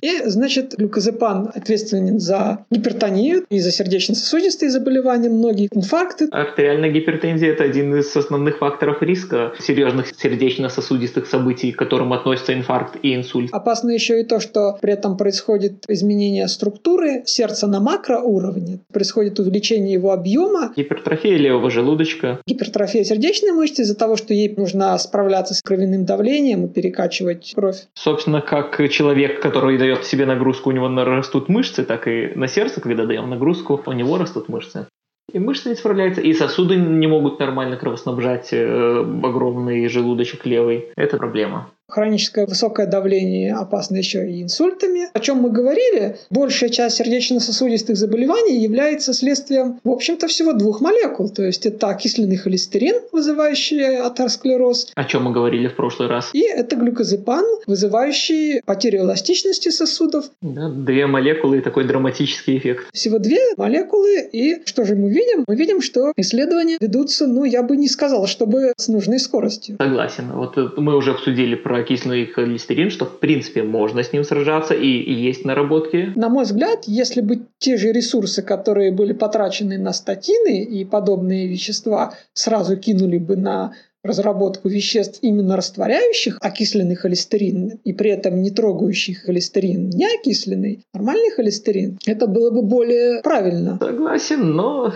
[0.00, 6.28] И, значит, глюкозепан ответственен за гипертонию и за сердечно-сосудистые заболевания, многие инфаркты.
[6.30, 12.98] Артериальная гипертензия– это один из основных факторов риска серьезных сердечно-сосудистых событий, к которым относятся инфаркт
[13.02, 13.52] и инсульт.
[13.52, 19.94] Опасно еще и то, что при этом происходит изменение структуры сердца на макроуровне, происходит увеличение
[19.94, 20.72] его объема.
[20.76, 22.38] Гипертрофия левого желудочка.
[22.46, 27.78] Гипертрофия сердечной мышцы из-за того, что ей нужно справляться с кровяным давлением и перекачивать кровь
[27.96, 32.80] Собственно, как человек, который дает себе нагрузку, у него растут мышцы, так и на сердце,
[32.80, 34.88] когда даем нагрузку, у него растут мышцы.
[35.32, 40.86] И мышцы не справляются, и сосуды не могут нормально кровоснабжать э, огромный желудочек левый.
[40.96, 41.70] Это проблема.
[41.94, 45.10] Хроническое высокое давление опасно еще и инсультами.
[45.12, 51.28] О чем мы говорили, большая часть сердечно-сосудистых заболеваний является следствием, в общем-то, всего двух молекул.
[51.28, 54.90] То есть это окисленный холестерин, вызывающий атеросклероз.
[54.96, 56.30] О чем мы говорили в прошлый раз.
[56.32, 60.24] И это глюкозепан, вызывающий потерю эластичности сосудов.
[60.40, 62.86] Да, две молекулы и такой драматический эффект.
[62.92, 64.28] Всего две молекулы.
[64.32, 65.44] И что же мы видим?
[65.46, 69.76] Мы видим, что исследования ведутся, ну, я бы не сказал, чтобы с нужной скоростью.
[69.78, 70.32] Согласен.
[70.32, 74.86] Вот мы уже обсудили про окисленный холестерин, что в принципе можно с ним сражаться и,
[74.86, 76.12] и есть наработки.
[76.16, 81.46] На мой взгляд, если бы те же ресурсы, которые были потрачены на статины и подобные
[81.46, 88.50] вещества, сразу кинули бы на разработку веществ, именно растворяющих окисленный холестерин и при этом не
[88.50, 93.78] трогающий холестерин, не окисленный, нормальный холестерин, это было бы более правильно.
[93.80, 94.92] Согласен, но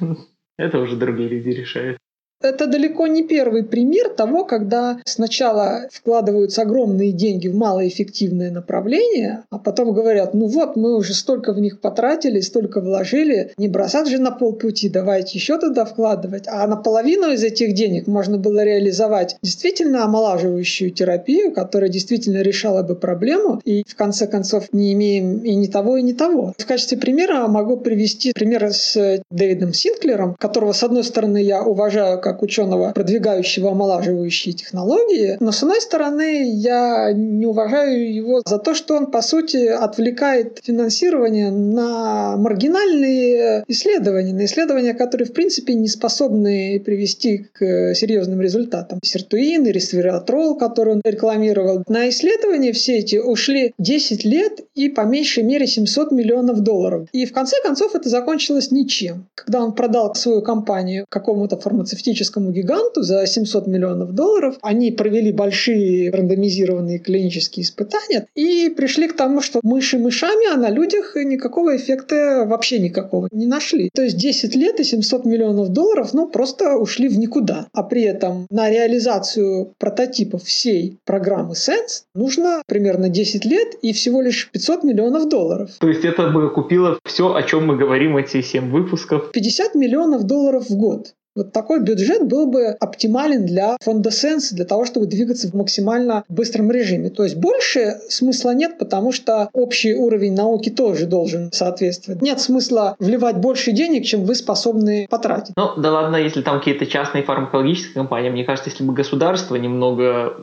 [0.58, 1.98] это уже другие люди решают.
[2.42, 9.58] Это далеко не первый пример того, когда сначала вкладываются огромные деньги в малоэффективное направление, а
[9.58, 14.18] потом говорят, ну вот, мы уже столько в них потратили, столько вложили, не бросать же
[14.18, 16.44] на полпути, давайте еще туда вкладывать.
[16.46, 22.96] А наполовину из этих денег можно было реализовать действительно омолаживающую терапию, которая действительно решала бы
[22.96, 26.52] проблему, и в конце концов не имеем и ни того, и ни того.
[26.58, 32.20] В качестве примера могу привести пример с Дэвидом Синклером, которого, с одной стороны, я уважаю
[32.26, 35.36] как ученого, продвигающего омолаживающие технологии.
[35.38, 40.58] Но с одной стороны, я не уважаю его за то, что он, по сути, отвлекает
[40.64, 48.98] финансирование на маргинальные исследования, на исследования, которые, в принципе, не способны привести к серьезным результатам.
[49.04, 51.84] Сертуин и ресвератрол, который он рекламировал.
[51.86, 57.08] На исследования все эти ушли 10 лет и по меньшей мере 700 миллионов долларов.
[57.12, 59.26] И в конце концов это закончилось ничем.
[59.36, 64.56] Когда он продал свою компанию какому-то фармацевтическому фармацевтическому гиганту за 700 миллионов долларов.
[64.62, 70.70] Они провели большие рандомизированные клинические испытания и пришли к тому, что мыши мышами, а на
[70.70, 73.90] людях никакого эффекта вообще никакого не нашли.
[73.94, 77.66] То есть 10 лет и 700 миллионов долларов ну, просто ушли в никуда.
[77.72, 84.22] А при этом на реализацию прототипов всей программы Sense нужно примерно 10 лет и всего
[84.22, 85.70] лишь 500 миллионов долларов.
[85.78, 89.30] То есть это бы купило все, о чем мы говорим эти 7 выпусков?
[89.32, 91.15] 50 миллионов долларов в год.
[91.36, 96.24] Вот такой бюджет был бы оптимален для фонда Sense, для того, чтобы двигаться в максимально
[96.30, 97.10] быстром режиме.
[97.10, 102.22] То есть больше смысла нет, потому что общий уровень науки тоже должен соответствовать.
[102.22, 105.52] Нет смысла вливать больше денег, чем вы способны потратить.
[105.56, 110.36] Ну, да ладно, если там какие-то частные фармакологические компании, мне кажется, если бы государства немного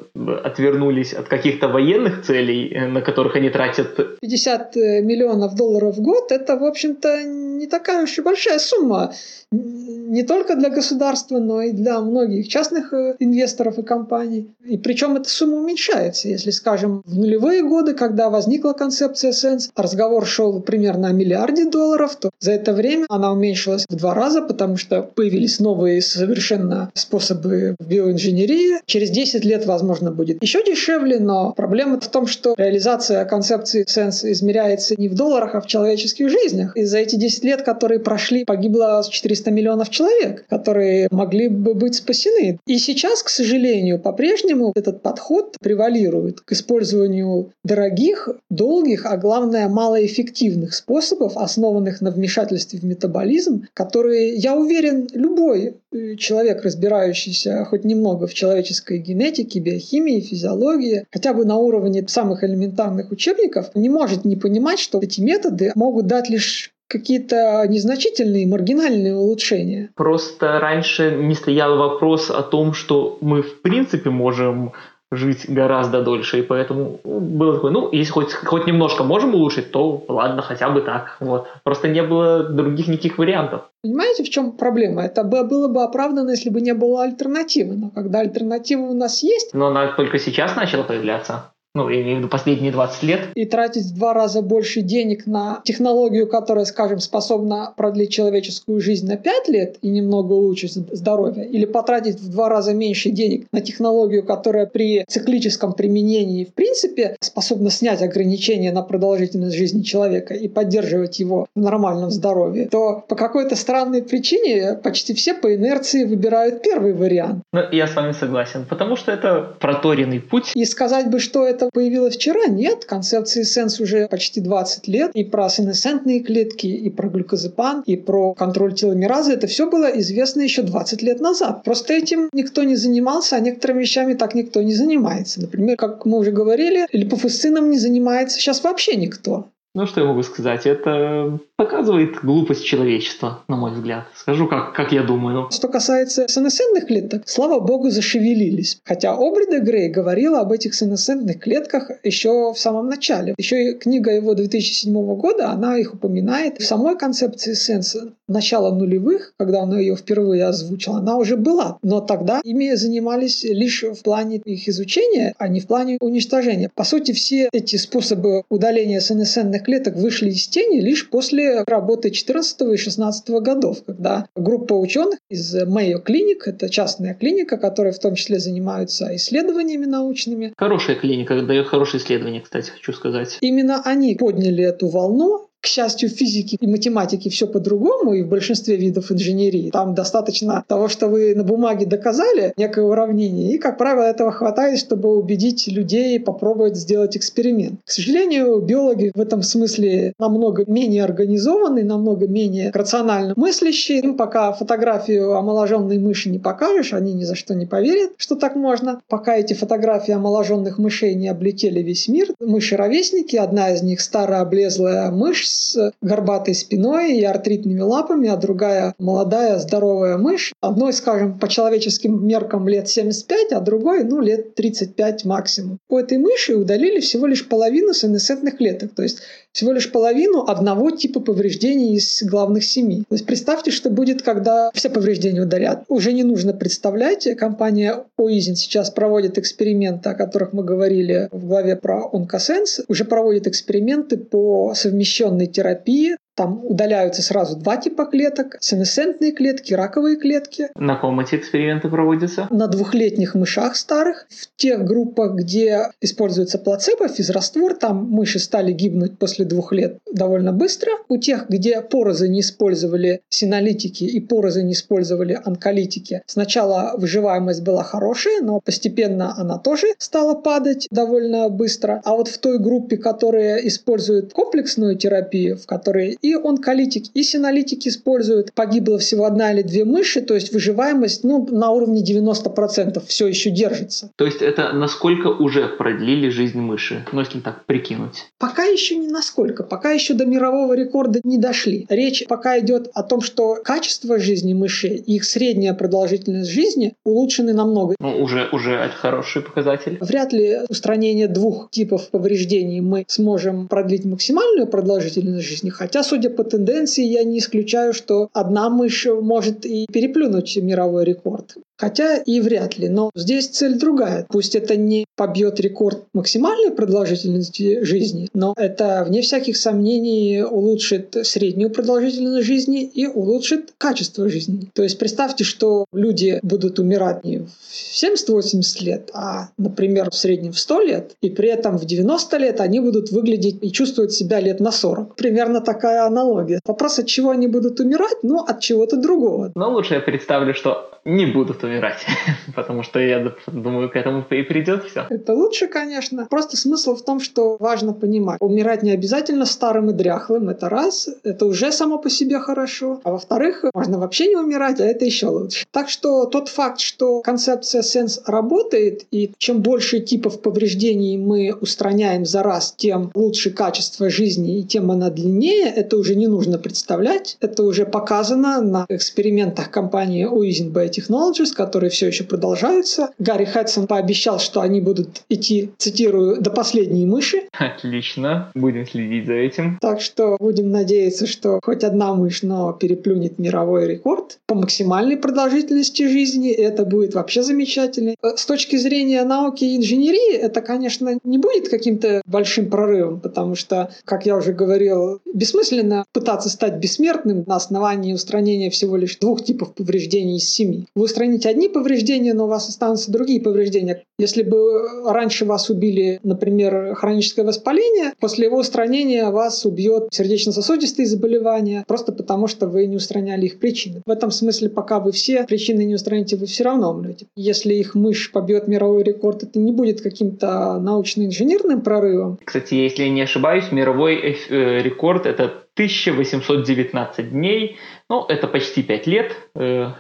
[0.44, 4.20] отвернулись от каких-то военных целей, э, на которых они тратят...
[4.22, 9.14] 50 э, миллионов долларов в год, это, в общем-то, не такая уж и большая сумма
[9.54, 14.52] не только для государства, но и для многих частных э, инвесторов и компаний.
[14.64, 16.28] И причем эта сумма уменьшается.
[16.28, 22.16] Если, скажем, в нулевые годы, когда возникла концепция Sense, разговор шел примерно о миллиарде долларов,
[22.16, 27.76] то за это время она уменьшилась в два раза, потому что появились новые совершенно способы
[27.80, 28.82] биоинженерии.
[28.86, 34.32] Через 10 лет, возможно, будет еще дешевле, но проблема в том, что реализация концепции Sense
[34.32, 36.76] измеряется не в долларах, а в человеческих жизнях.
[36.76, 41.96] И за эти 10 лет, которые прошли, погибло 400 миллионов человек, которые могли бы быть
[41.96, 42.60] спасены.
[42.66, 50.74] И сейчас, к сожалению, по-прежнему этот подход превалирует к использованию дорогих, долгих, а главное малоэффективных
[50.74, 58.28] способов, основанных на вмешательстве в метаболизм, которые, я уверен, любой э, человек, разбирающийся хоть немного
[58.28, 64.36] в человеческой генетике, биохимии, физиологии, хотя бы на уровне самых элементарных учебников, не может не
[64.36, 69.90] понимать, что эти методы могут дать лишь какие-то незначительные, маргинальные улучшения.
[69.96, 74.72] Просто раньше не стоял вопрос о том, что мы в принципе можем
[75.16, 80.04] жить гораздо дольше, и поэтому было такое, ну, если хоть, хоть немножко можем улучшить, то
[80.08, 81.48] ладно, хотя бы так, вот.
[81.64, 83.62] Просто не было других никаких вариантов.
[83.84, 85.04] Понимаете, в чем проблема?
[85.04, 89.54] Это было бы оправдано, если бы не было альтернативы, но когда альтернатива у нас есть...
[89.54, 91.53] Но она только сейчас начала появляться.
[91.76, 93.22] Ну, я имею в виду последние 20 лет.
[93.34, 99.08] И тратить в два раза больше денег на технологию, которая, скажем, способна продлить человеческую жизнь
[99.08, 103.62] на 5 лет и немного улучшить здоровье, или потратить в два раза меньше денег на
[103.62, 110.48] технологию, которая при циклическом применении в принципе способна снять ограничения на продолжительность жизни человека и
[110.48, 116.62] поддерживать его в нормальном здоровье, то по какой-то странной причине почти все по инерции выбирают
[116.62, 117.42] первый вариант.
[117.52, 120.52] Ну, я с вами согласен, потому что это проторенный путь.
[120.54, 122.86] И сказать бы, что это появилось вчера, нет.
[122.86, 125.12] Концепции сенс уже почти 20 лет.
[125.14, 129.34] И про сенесцентные клетки, и про глюкозепан, и про контроль теломеразы.
[129.34, 131.64] Это все было известно еще 20 лет назад.
[131.64, 135.42] Просто этим никто не занимался, а некоторыми вещами так никто не занимается.
[135.42, 139.48] Например, как мы уже говорили, липофусцином не занимается сейчас вообще никто.
[139.76, 140.68] Ну, что я могу сказать?
[140.68, 144.06] Это показывает глупость человечества, на мой взгляд.
[144.16, 145.50] Скажу, как, как я думаю.
[145.52, 148.80] Что касается сенесцентных клеток, слава богу, зашевелились.
[148.84, 153.34] Хотя Обрида Грей говорила об этих сенесцентных клетках еще в самом начале.
[153.38, 156.60] Еще и книга его 2007 года, она их упоминает.
[156.60, 161.78] В самой концепции сенса начала нулевых, когда он ее впервые озвучил, она уже была.
[161.82, 166.70] Но тогда ими занимались лишь в плане их изучения, а не в плане уничтожения.
[166.76, 172.62] По сути, все эти способы удаления сенесцентных клеток вышли из тени лишь после работы 14
[172.74, 178.16] и 16 годов, когда группа ученых из Mayo Clinic, это частная клиника, которая в том
[178.16, 180.54] числе занимается исследованиями научными.
[180.58, 183.38] Хорошая клиника, дает хорошие исследования, кстати, хочу сказать.
[183.42, 188.28] Именно они подняли эту волну к счастью, в физике и математике все по-другому, и в
[188.28, 189.70] большинстве видов инженерии.
[189.72, 194.78] Там достаточно того, что вы на бумаге доказали некое уравнение, и, как правило, этого хватает,
[194.78, 197.80] чтобы убедить людей попробовать сделать эксперимент.
[197.86, 204.00] К сожалению, биологи в этом смысле намного менее организованы, намного менее рационально мыслящие.
[204.00, 208.58] Им пока фотографию омоложенной мыши не покажешь, они ни за что не поверят, что так
[208.58, 209.00] можно.
[209.08, 215.10] Пока эти фотографии омоложенных мышей не облетели весь мир, мыши-ровесники, одна из них старая облезлая
[215.10, 220.54] мышь с горбатой спиной и артритными лапами, а другая молодая здоровая мышь.
[220.62, 225.78] Одной, скажем, по человеческим меркам лет 75, а другой, ну, лет 35 максимум.
[225.90, 229.20] У этой мыши удалили всего лишь половину сенесцентных клеток, то есть
[229.54, 233.04] всего лишь половину одного типа повреждений из главных семи.
[233.08, 235.84] То есть представьте, что будет, когда все повреждения удалят.
[235.90, 237.28] Уже не нужно представлять.
[237.38, 242.82] Компания Oizin сейчас проводит эксперименты, о которых мы говорили в главе про онкосенс.
[242.88, 250.18] Уже проводит эксперименты по совмещенной терапии там удаляются сразу два типа клеток, сенесцентные клетки, раковые
[250.18, 250.70] клетки.
[250.76, 252.48] На ком эти эксперименты проводятся?
[252.50, 254.26] На двухлетних мышах старых.
[254.30, 260.52] В тех группах, где используется плацебо, физраствор, там мыши стали гибнуть после двух лет довольно
[260.52, 260.92] быстро.
[261.08, 267.84] У тех, где порозы не использовали синолитики и порозы не использовали онколитики, сначала выживаемость была
[267.84, 272.02] хорошая, но постепенно она тоже стала падать довольно быстро.
[272.06, 277.86] А вот в той группе, которая использует комплексную терапию, в которой и онколитик, и синолитик
[277.86, 278.54] используют.
[278.54, 283.52] Погибло всего одна или две мыши, то есть выживаемость ну, на уровне 90% все еще
[283.52, 284.10] держится.
[284.16, 288.32] То есть это насколько уже продлили жизнь мыши, ну если так прикинуть?
[288.40, 291.86] Пока еще не насколько, пока еще до мирового рекорда не дошли.
[291.90, 297.54] Речь пока идет о том, что качество жизни мышей и их средняя продолжительность жизни улучшены
[297.54, 297.96] намного.
[298.00, 299.98] Ну, уже, уже это хороший показатель.
[300.00, 306.44] Вряд ли устранение двух типов повреждений мы сможем продлить максимальную продолжительность жизни, хотя, судя по
[306.44, 311.58] тенденции, я не исключаю, что одна мышь может и переплюнуть мировой рекорд.
[311.84, 312.88] Хотя и вряд ли.
[312.88, 314.26] Но здесь цель другая.
[314.30, 321.72] Пусть это не побьет рекорд максимальной продолжительности жизни, но это, вне всяких сомнений, улучшит среднюю
[321.72, 324.70] продолжительность жизни и улучшит качество жизни.
[324.74, 330.54] То есть представьте, что люди будут умирать не в 70-80 лет, а, например, в среднем
[330.54, 334.40] в 100 лет, и при этом в 90 лет они будут выглядеть и чувствовать себя
[334.40, 335.16] лет на 40.
[335.16, 336.62] Примерно такая аналогия.
[336.66, 338.24] Вопрос, от чего они будут умирать?
[338.24, 339.52] Ну, от чего-то другого.
[339.54, 341.73] Но лучше я представлю, что не будут умирать,
[342.56, 345.06] потому что я думаю, к этому и придет все.
[345.10, 346.28] Это лучше, конечно.
[346.30, 351.10] Просто смысл в том, что важно понимать, умирать не обязательно старым и дряхлым, это раз,
[351.24, 355.28] это уже само по себе хорошо, а во-вторых, можно вообще не умирать, а это еще
[355.28, 355.66] лучше.
[355.72, 362.26] Так что тот факт, что концепция сенс работает, и чем больше типов повреждений мы устраняем
[362.26, 367.38] за раз, тем лучше качество жизни и тем она длиннее, это уже не нужно представлять,
[367.40, 373.10] это уже показано на экспериментах компании Uisin Technologies, которые все еще продолжаются.
[373.20, 377.44] Гарри Хэтсон пообещал, что они будут идти, цитирую, до последней мыши.
[377.58, 379.78] Отлично, будем следить за этим.
[379.82, 386.08] Так что будем надеяться, что хоть одна мышь, но переплюнет мировой рекорд по максимальной продолжительности
[386.08, 386.52] жизни.
[386.52, 388.16] Это будет вообще замечательно.
[388.22, 393.56] Э, с точки зрения науки и инженерии, это, конечно, не будет каким-то большим прорывом, потому
[393.56, 399.44] что, как я уже говорил, бессмысленно пытаться стать бессмертным на основании устранения всего лишь двух
[399.44, 400.88] типов повреждений из семи.
[400.96, 404.04] Вы устраните одни повреждения, но у вас останутся другие повреждения.
[404.20, 411.84] Если бы раньше вас убили, например, хроническое воспаление, после его устранения вас убьет сердечно-сосудистые заболевания,
[411.88, 414.02] просто потому что вы не устраняли их причины.
[414.06, 417.26] В этом смысле, пока вы все причины не устраните, вы все равно умрете.
[417.36, 422.40] Если их мышь побьет мировой рекорд, это не будет каким-то научно-инженерным прорывом.
[422.44, 427.78] Кстати, если я не ошибаюсь, мировой э, рекорд это 1819 дней,
[428.08, 429.36] ну, это почти 5 лет.
[429.56, 429.96] 5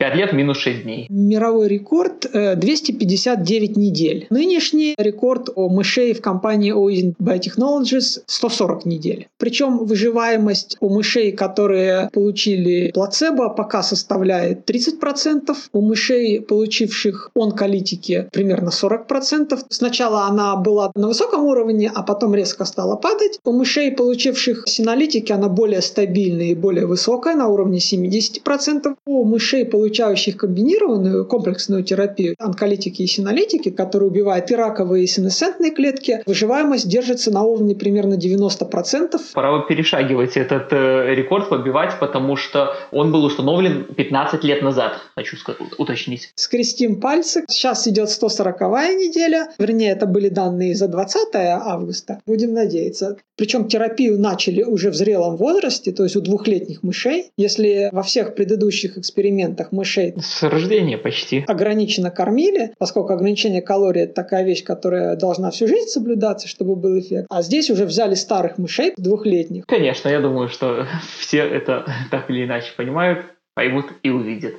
[0.00, 1.06] э, лет минус 6 дней.
[1.08, 4.26] Мировой рекорд 259 э, недель.
[4.30, 9.28] Нынешний рекорд у мышей в компании Oizin Biotechnologies 140 недель.
[9.38, 15.54] Причем выживаемость у мышей, которые получили плацебо, пока составляет 30%.
[15.72, 19.58] У мышей, получивших онколитики, примерно 40%.
[19.68, 23.38] Сначала она была на высоком уровне, а потом резко стала падать.
[23.44, 28.87] У мышей, получивших синолитики, она более стабильная и более высокая, на уровне 70%.
[29.06, 35.70] У мышей, получающих комбинированную комплексную терапию, онколитики и синолитики, которые убивают и раковые, и синесцентные
[35.70, 39.20] клетки, выживаемость держится на уровне примерно 90%.
[39.34, 45.36] Пора перешагивать этот э, рекорд, побивать, потому что он был установлен 15 лет назад, хочу
[45.78, 46.32] уточнить.
[46.34, 47.44] Скрестим пальцы.
[47.48, 49.48] Сейчас идет 140-я неделя.
[49.58, 52.20] Вернее, это были данные за 20 августа.
[52.26, 53.18] Будем надеяться.
[53.36, 57.30] Причем терапию начали уже в зрелом возрасте, то есть у двухлетних мышей.
[57.36, 64.14] Если во всех предыдущих экспериментах мышей с рождения почти ограниченно кормили, поскольку ограничение калорий это
[64.14, 67.26] такая вещь, которая должна всю жизнь соблюдаться, чтобы был эффект.
[67.30, 69.66] А здесь уже взяли старых мышей двухлетних.
[69.66, 70.86] Конечно, я думаю, что
[71.18, 74.54] все это так или иначе понимают, поймут и увидят.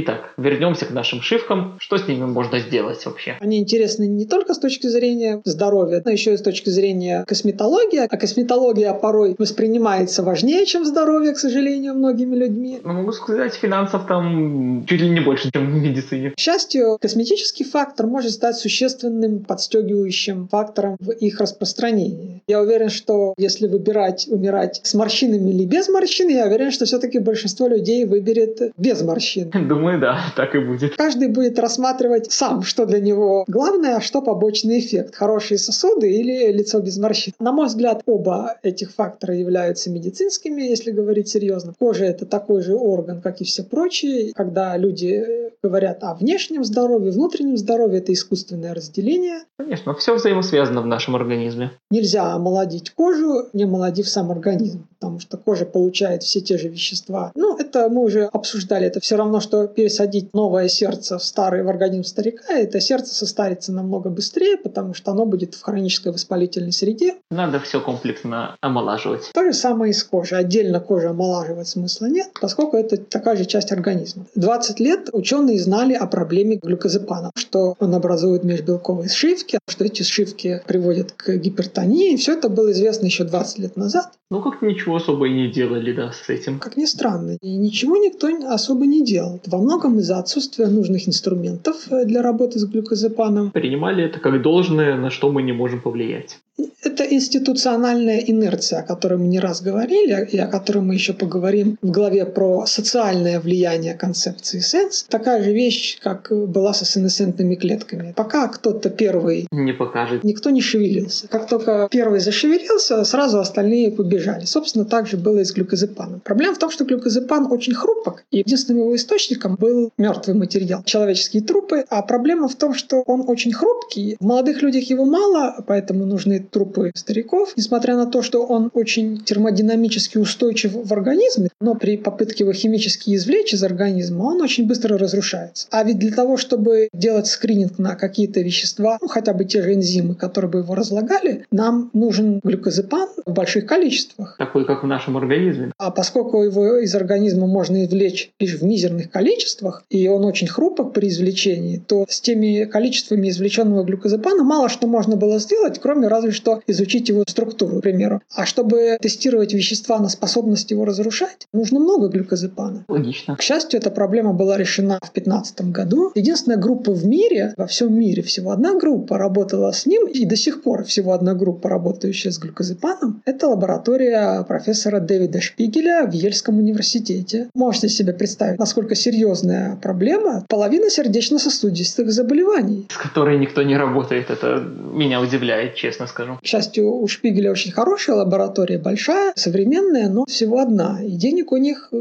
[0.00, 1.76] Итак, вернемся к нашим шивкам.
[1.80, 3.36] Что с ними можно сделать вообще?
[3.40, 8.06] Они интересны не только с точки зрения здоровья, но еще и с точки зрения косметологии.
[8.08, 12.78] А косметология порой воспринимается важнее, чем здоровье, к сожалению, многими людьми.
[12.84, 16.30] Ну, могу сказать, финансов там чуть ли не больше, чем в медицине.
[16.30, 22.40] К счастью, косметический фактор может стать существенным подстегивающим фактором в их распространении.
[22.46, 27.18] Я уверен, что если выбирать умирать с морщинами или без морщин, я уверен, что все-таки
[27.18, 29.50] большинство людей выберет без морщин.
[29.68, 30.96] Думаю, да, так и будет.
[30.96, 35.14] Каждый будет рассматривать сам, что для него главное, а что побочный эффект.
[35.14, 37.32] Хорошие сосуды или лицо без морщин.
[37.38, 41.74] На мой взгляд, оба этих фактора являются медицинскими, если говорить серьезно.
[41.78, 44.32] Кожа— это такой же орган, как и все прочие.
[44.34, 45.24] Когда люди
[45.62, 49.40] говорят о внешнем здоровье, внутреннем здоровье, это искусственное разделение.
[49.56, 51.72] Конечно, все взаимосвязано в нашем организме.
[51.90, 57.32] Нельзя омолодить кожу, не омолодив сам организм, потому что кожа получает все те же вещества.
[57.34, 58.86] Ну, это мы уже обсуждали.
[58.86, 63.72] Это все равно, что пересадить новое сердце в старый в организм старика, это сердце состарится
[63.72, 67.14] намного быстрее, потому что оно будет в хронической воспалительной среде.
[67.30, 69.30] Надо все комплексно омолаживать.
[69.32, 70.38] То же самое и с кожей.
[70.38, 74.26] Отдельно кожу омолаживать смысла нет, поскольку это такая же часть организма.
[74.34, 80.62] 20 лет ученые знали о проблеме глюкозепана, что он образует межбелковые сшивки, что эти сшивки
[80.66, 82.16] приводят к гипертонии.
[82.16, 84.10] Все это было известно еще 20 лет назад.
[84.30, 86.58] Ну, как ничего особо и не делали, да, с этим.
[86.58, 87.36] Как ни странно.
[87.40, 89.40] И ничего никто особо не делал.
[89.46, 93.50] Во многом из-за отсутствия нужных инструментов э, для работы с глюкозепаном.
[93.50, 96.38] Принимали это как должное, на что мы не можем повлиять.
[96.82, 101.76] Это институциональная инерция, о которой мы не раз говорили, и о которой мы еще поговорим
[101.82, 105.04] в главе про социальное влияние концепции сенс.
[105.08, 108.12] Такая же вещь, как была со сенесцентными клетками.
[108.16, 111.28] Пока кто-то первый не покажет, никто не шевелился.
[111.28, 114.44] Как только первый зашевелился, сразу остальные побежали.
[114.44, 116.20] Собственно, так же было и с глюкозепаном.
[116.20, 121.42] Проблема в том, что глюкозепан очень хрупок, и единственным его источником был мертвый материал, человеческие
[121.42, 121.84] трупы.
[121.88, 124.16] А проблема в том, что он очень хрупкий.
[124.20, 129.18] В молодых людях его мало, поэтому нужны трупы стариков, несмотря на то, что он очень
[129.22, 134.98] термодинамически устойчив в организме, но при попытке его химически извлечь из организма, он очень быстро
[134.98, 135.66] разрушается.
[135.70, 139.74] А ведь для того, чтобы делать скрининг на какие-то вещества, ну, хотя бы те же
[139.74, 144.36] энзимы, которые бы его разлагали, нам нужен глюкозепан в больших количествах.
[144.38, 145.72] Такой, как в нашем организме.
[145.78, 150.92] А поскольку его из организма можно извлечь лишь в мизерных количествах, и он очень хрупок
[150.92, 156.30] при извлечении, то с теми количествами извлеченного глюкозепана мало что можно было сделать, кроме разве
[156.38, 158.22] что изучить его структуру, к примеру.
[158.34, 162.84] А чтобы тестировать вещества на способность его разрушать, нужно много глюкозепана.
[162.88, 163.36] Логично.
[163.36, 166.12] К счастью, эта проблема была решена в 2015 году.
[166.14, 170.36] Единственная группа в мире, во всем мире всего одна группа работала с ним, и до
[170.36, 176.58] сих пор всего одна группа, работающая с глюкозепаном, это лаборатория профессора Дэвида Шпигеля в Ельском
[176.58, 177.48] университете.
[177.54, 180.44] Можете себе представить, насколько серьезная проблема.
[180.48, 182.86] Половина сердечно-сосудистых заболеваний.
[182.90, 184.30] С которой никто не работает.
[184.30, 184.62] Это
[184.92, 186.27] меня удивляет, честно скажу.
[186.36, 191.00] К счастью, у Шпигеля очень хорошая лаборатория, большая, современная, но всего одна.
[191.02, 191.92] И денег у них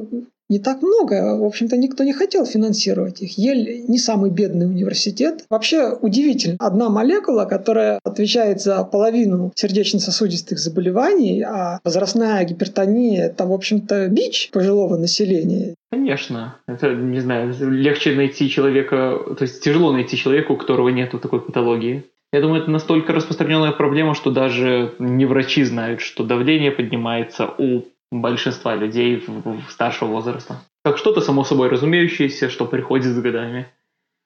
[0.49, 1.37] не так много.
[1.37, 3.37] В общем-то, никто не хотел финансировать их.
[3.37, 5.45] Ель не самый бедный университет.
[5.49, 6.55] Вообще удивительно.
[6.59, 14.49] Одна молекула, которая отвечает за половину сердечно-сосудистых заболеваний, а возрастная гипертония– это, в общем-то, бич
[14.51, 15.75] пожилого населения.
[15.91, 16.55] Конечно.
[16.67, 21.41] Это, не знаю, легче найти человека, то есть тяжело найти человека, у которого нет такой
[21.41, 22.05] патологии.
[22.33, 27.83] Я думаю, это настолько распространенная проблема, что даже не врачи знают, что давление поднимается у
[28.11, 29.23] большинства людей
[29.69, 30.61] старшего возраста.
[30.83, 33.67] Как что-то само собой разумеющееся, что приходит с годами.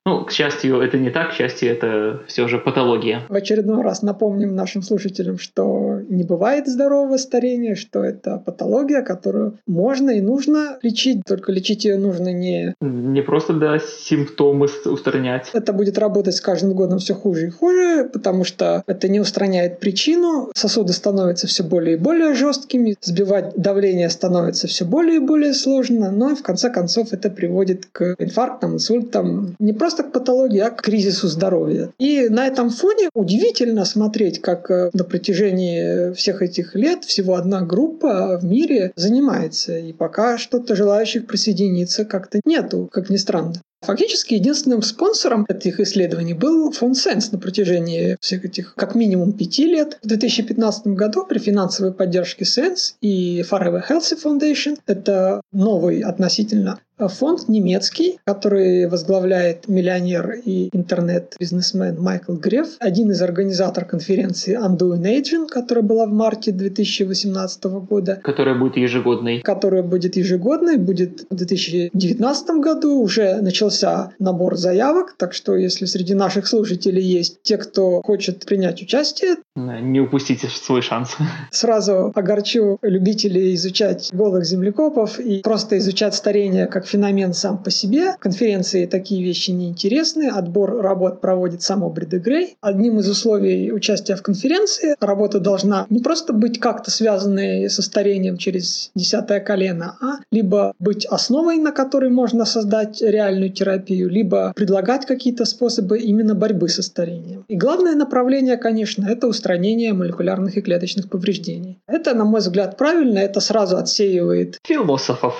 [0.04, 3.22] Ну, к счастью, это не так, к счастью, это все же патология.
[3.30, 9.60] В очередной раз напомним нашим слушателям, что не бывает здорового старения, что это патология, которую
[9.68, 12.74] можно и нужно лечить, только лечить ее нужно не...
[12.82, 15.52] Не просто, да, симптомы устранять.
[15.54, 19.80] Это будет работать с каждым годом все хуже и хуже, потому что это не устраняет
[19.80, 25.54] причину, сосуды становятся все более и более жесткими, сбивать давление становится все более и более
[25.54, 30.60] сложно, но в конце концов это приводит к инфарктам, инсультам, не просто просто к патологии,
[30.60, 31.92] а к кризису здоровья.
[32.00, 37.62] И на этом фоне удивительно смотреть, как э, на протяжении всех этих лет всего одна
[37.62, 39.78] группа в мире занимается.
[39.78, 43.54] И пока что-то желающих присоединиться как-то нету, как ни странно.
[43.84, 49.66] Фактически единственным спонсором этих исследований был фонд Сенс на протяжении всех этих как минимум пяти
[49.66, 49.98] лет.
[50.04, 57.47] В 2015 году при финансовой поддержке Сенс и Forever Healthy Foundation, это новый относительно фонд
[57.47, 65.84] немецкий, который возглавляет миллионер и интернет-бизнесмен Майкл Греф, один из организаторов конференции Undoing Aging, которая
[65.84, 68.20] была в марте 2018 года.
[68.24, 69.41] Которая будет ежегодной.
[69.41, 72.99] Которая будет ежегодной, будет в 2019 году.
[72.99, 78.82] Уже начался набор заявок, так что если среди наших слушателей есть те, кто хочет принять
[78.82, 81.18] участие, не упустите свой шанс.
[81.52, 88.16] Сразу огорчу любителей изучать голых землекопов и просто изучать старение как феномен сам по себе.
[88.20, 90.30] Конференции такие вещи неинтересны.
[90.30, 92.56] Отбор работ проводит сам Обриде Грей.
[92.62, 98.38] Одним из условий участия в конференции работа должна не просто быть как-то связанной со старением
[98.38, 105.06] через десятое колено, а либо быть основой, на которой можно создать реальную терапию, либо предлагать
[105.06, 107.43] какие-то способы именно борьбы со старением.
[107.49, 111.80] И главное направление, конечно, это устранение молекулярных и клеточных повреждений.
[111.88, 114.60] Это, на мой взгляд, правильно, это сразу отсеивает...
[114.64, 115.34] Философов.